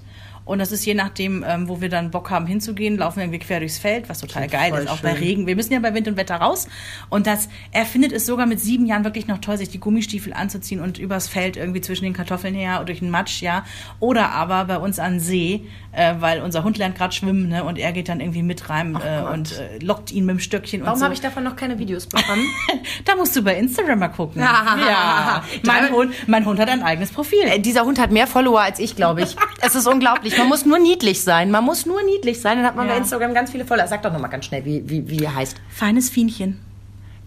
[0.49, 3.37] Und das ist je nachdem, ähm, wo wir dann Bock haben hinzugehen, laufen wir irgendwie
[3.37, 5.23] quer durchs Feld, was total geil ist, auch bei schön.
[5.23, 5.47] Regen.
[5.47, 6.67] Wir müssen ja bei Wind und Wetter raus.
[7.09, 10.33] Und das, er findet es sogar mit sieben Jahren wirklich noch toll, sich die Gummistiefel
[10.33, 13.63] anzuziehen und übers Feld irgendwie zwischen den Kartoffeln her durch den Matsch, ja.
[13.99, 17.77] Oder aber bei uns an See, äh, weil unser Hund lernt gerade schwimmen, ne, und
[17.77, 20.93] er geht dann irgendwie mit rein äh, und äh, lockt ihn mit dem Stöckchen Warum
[20.93, 21.05] und so.
[21.05, 22.43] habe ich davon noch keine Videos bekommen?
[23.05, 24.41] da musst du bei Instagram mal gucken.
[24.49, 24.77] Ja.
[24.87, 25.43] ja.
[25.63, 27.43] Mein Hund, mein Hund hat ein eigenes Profil.
[27.43, 29.35] Äh, Dieser Hund hat mehr Follower als ich, glaube ich.
[29.61, 30.38] Es ist unglaublich.
[30.39, 31.51] Man muss nur niedlich sein.
[31.51, 32.57] Man muss nur niedlich sein.
[32.57, 32.93] Dann hat man Ja.
[32.93, 33.87] bei Instagram ganz viele Follower.
[33.87, 35.57] Sag doch noch mal ganz schnell, wie, wie, wie er heißt.
[35.69, 36.59] Feines Fienchen.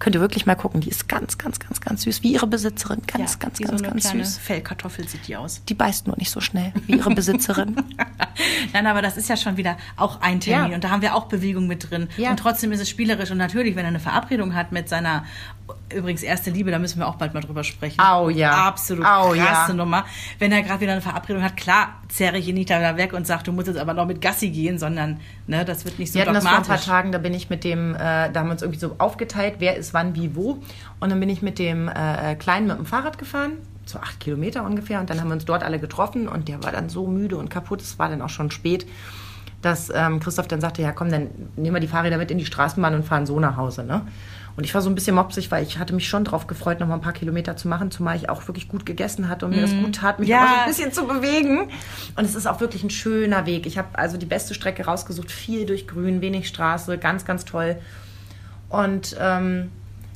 [0.02, 0.80] Könnt ihr wirklich mal gucken.
[0.80, 2.24] Die ist ganz, ganz, ganz, ganz süß.
[2.24, 3.02] Wie ihre Besitzerin.
[3.06, 4.38] Ganz, ganz, wie ganz, so ganz süß.
[4.38, 5.62] Fellkartoffel sieht die aus.
[5.68, 7.76] Die beißt nur nicht so schnell wie ihre Besitzerin.
[8.72, 10.74] Nein, aber das ist ja schon wieder auch ein Termin Ja.
[10.74, 12.08] und da haben wir auch Bewegung mit drin.
[12.16, 12.30] Ja.
[12.30, 15.22] Und trotzdem ist es spielerisch und natürlich, wenn er eine Verabredung hat mit seiner
[15.94, 18.00] übrigens erste Liebe, da müssen wir auch bald mal drüber sprechen.
[18.00, 18.50] Au, ja.
[18.66, 19.74] Absolut Au, krasse ja.
[19.74, 20.04] Nummer.
[20.38, 23.26] Wenn er gerade wieder eine Verabredung hat, klar, zerre ich ihn nicht da weg und
[23.26, 26.14] sage, du musst jetzt aber noch mit Gassi gehen, sondern ne, das wird nicht so
[26.18, 26.86] Wir hatten das vor ein dogmatisch.
[26.86, 29.56] paar Tagen, da bin ich mit dem, äh, da haben wir uns irgendwie so aufgeteilt,
[29.58, 30.58] wer ist wann, wie, wo.
[31.00, 33.52] Und dann bin ich mit dem äh, Kleinen mit dem Fahrrad gefahren,
[33.84, 35.00] so acht Kilometer ungefähr.
[35.00, 37.50] Und dann haben wir uns dort alle getroffen und der war dann so müde und
[37.50, 38.86] kaputt, es war dann auch schon spät,
[39.60, 42.46] dass ähm, Christoph dann sagte, ja komm, dann nehmen wir die Fahrräder mit in die
[42.46, 43.84] Straßenbahn und fahren so nach Hause.
[43.84, 44.02] Ne?
[44.56, 46.86] Und ich war so ein bisschen mopsig, weil ich hatte mich schon drauf gefreut, noch
[46.86, 49.62] mal ein paar Kilometer zu machen, zumal ich auch wirklich gut gegessen hatte und mir
[49.62, 50.40] das gut tat, mich Ja.
[50.46, 51.70] so ein bisschen zu bewegen.
[52.16, 53.64] Und es ist auch wirklich ein schöner Weg.
[53.66, 57.76] Ich habe also die beste Strecke rausgesucht, viel durch Grün, wenig Straße, ganz, ganz toll.
[58.68, 59.70] Und ähm,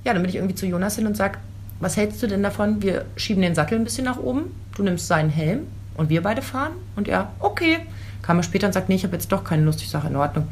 [0.07, 1.38] ja, dann bin ich irgendwie zu Jonas hin und sag,
[1.80, 2.80] was hältst du denn davon?
[2.82, 4.44] Wir schieben den Sattel ein bisschen nach oben,
[4.76, 6.72] du nimmst seinen Helm und wir beide fahren.
[6.94, 7.78] Und er, okay.
[8.22, 9.82] Kam er später und sagt, nee, ich habe jetzt doch keine Lust.
[9.82, 10.48] Ich sage, in Ordnung.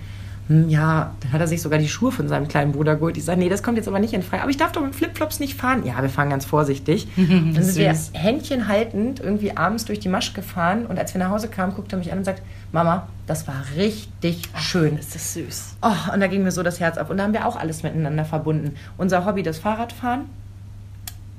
[0.49, 3.17] Hm, ja, dann hat er sich sogar die Schuhe von seinem kleinen Bruder geholt.
[3.17, 4.43] Ich sage, nee, das kommt jetzt aber nicht in Frage.
[4.43, 5.87] Aber ich darf doch mit Flipflops nicht fahren.
[5.87, 7.07] Ja, wir fahren ganz vorsichtig.
[7.17, 7.97] dann sind wir.
[8.13, 10.87] Händchen haltend irgendwie abends durch die Masch gefahren.
[10.87, 12.43] Und als wir nach Hause kamen, guckt er mich an und sagt,
[12.75, 14.97] Mama, das war richtig schön.
[14.97, 15.77] Das ist süß.
[15.81, 17.09] Oh, und da ging mir so das Herz auf.
[17.09, 18.75] Und da haben wir auch alles miteinander verbunden.
[18.99, 20.23] Unser Hobby, das Fahrradfahren,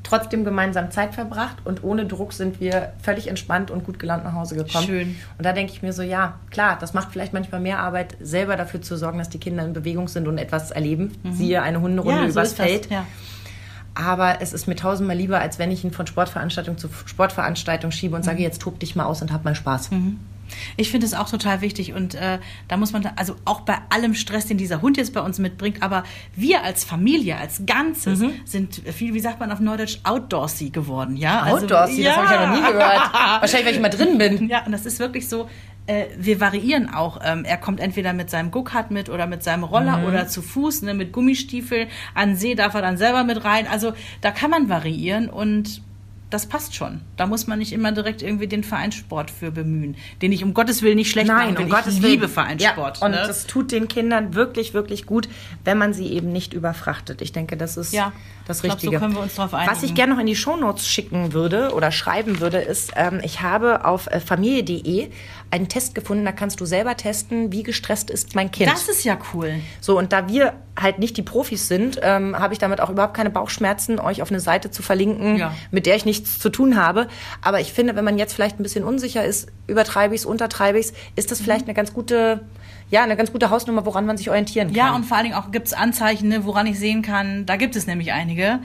[0.03, 4.31] trotzdem gemeinsam Zeit verbracht und ohne Druck sind wir völlig entspannt und gut gelaunt nach
[4.33, 4.85] Hause gekommen.
[4.85, 5.15] Schön.
[5.37, 8.55] Und da denke ich mir so, ja, klar, das macht vielleicht manchmal mehr Arbeit, selber
[8.55, 11.11] dafür zu sorgen, dass die Kinder in Bewegung sind und etwas erleben.
[11.33, 12.25] Siehe eine Hunderunde Mhm.
[12.27, 12.65] ja, so übers das.
[12.65, 12.89] Feld.
[12.89, 13.05] Ja.
[13.93, 18.15] Aber es ist mir tausendmal lieber, als wenn ich ihn von Sportveranstaltung zu Sportveranstaltung schiebe
[18.15, 18.25] und Mhm.
[18.25, 19.89] sage, jetzt tob dich mal aus und hab mal Spaß.
[20.77, 23.77] Ich finde es auch total wichtig und äh, da muss man, da, also auch bei
[23.89, 26.03] allem Stress, den dieser Hund jetzt bei uns mitbringt, aber
[26.35, 28.31] wir als Familie, als Ganzes Mhm.
[28.45, 31.41] sind viel, wie sagt man auf Neudeutsch, outdoorsy geworden, ja?
[31.41, 33.13] Also, Outdoorsy, das habe ich ja noch nie gehört.
[33.41, 34.49] Wahrscheinlich, weil ich mal drin bin.
[34.49, 35.49] Ja, und das ist wirklich so,
[35.87, 37.19] äh, wir variieren auch.
[37.23, 40.05] Ähm, er kommt entweder mit seinem Go-Kart mit oder mit seinem Roller Mhm.
[40.05, 41.87] oder zu Fuß, ne, mit Gummistiefeln.
[42.13, 43.67] An See darf er dann selber mit rein.
[43.67, 45.81] Also da kann man variieren und
[46.31, 47.01] das passt schon.
[47.17, 50.81] Da muss man nicht immer direkt irgendwie den Vereinssport für bemühen, den ich um Gottes
[50.81, 51.65] Willen nicht schlecht Nein, machen will.
[51.65, 52.11] um Gottes ich Willen.
[52.13, 52.97] liebe Vereinssport.
[52.99, 53.23] Ja, und ne?
[53.25, 55.29] das tut den Kindern wirklich, wirklich gut,
[55.63, 57.21] wenn man sie eben nicht überfrachtet.
[57.21, 58.11] Ich denke, das ist Ja,
[58.47, 58.99] das ich glaub, so Richtige.
[58.99, 59.95] können wir uns drauf Was ich einigen.
[59.95, 64.07] gerne noch in die Shownotes schicken würde oder schreiben würde, ist, ähm, ich habe auf
[64.07, 65.09] äh, familie.de
[65.51, 68.69] einen Test gefunden, da kannst du selber testen, wie gestresst ist mein Kind.
[68.69, 69.53] das ist ja cool.
[69.79, 73.13] So, und da wir halt nicht die Profis sind, ähm, habe ich damit auch überhaupt
[73.13, 75.53] keine Bauchschmerzen, euch auf eine Seite zu verlinken, Ja.
[75.71, 77.07] mit der ich nichts zu tun habe.
[77.41, 80.79] Aber ich finde, wenn man jetzt vielleicht ein bisschen unsicher ist, übertreibe ich es, untertreibe
[80.79, 82.41] ich es, ist das vielleicht eine ganz gute,
[82.89, 84.75] ja, eine ganz gute Hausnummer, woran man sich orientieren kann.
[84.75, 87.55] Ja, und vor allen Dingen auch gibt es Anzeichen, ne, woran ich sehen kann, da
[87.55, 88.59] gibt es nämlich einige.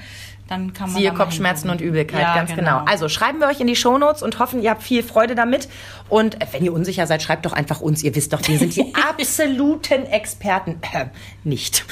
[0.51, 1.81] Dann kann man Siehe Kopfschmerzen und.
[1.81, 2.83] Übelkeit, ja, ganz genau.
[2.85, 5.69] Also schreiben wir euch in die Shownotes und hoffen, ihr habt viel Freude damit.
[6.09, 8.03] Und wenn ihr unsicher seid, schreibt doch einfach uns.
[8.03, 10.81] Ihr wisst doch, wir sind die absoluten Experten.
[10.93, 11.07] Äh,
[11.45, 11.85] nicht.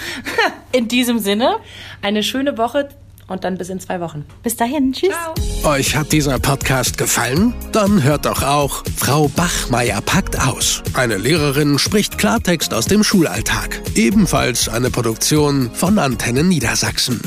[0.72, 1.58] in diesem Sinne,
[2.02, 2.88] Eine schöne Woche
[3.28, 4.24] und dann bis in zwei Wochen.
[4.42, 5.14] bis dahin, tschüss.
[5.64, 7.54] Euch hat dieser Podcast gefallen?
[7.72, 10.82] Dann hört doch auch Frau Bachmeier packt aus.
[10.94, 13.80] Eine Lehrerin spricht Klartext aus dem Schulalltag.
[13.94, 17.20] Ebenfalls eine Produktion von Antennen Niedersachsen.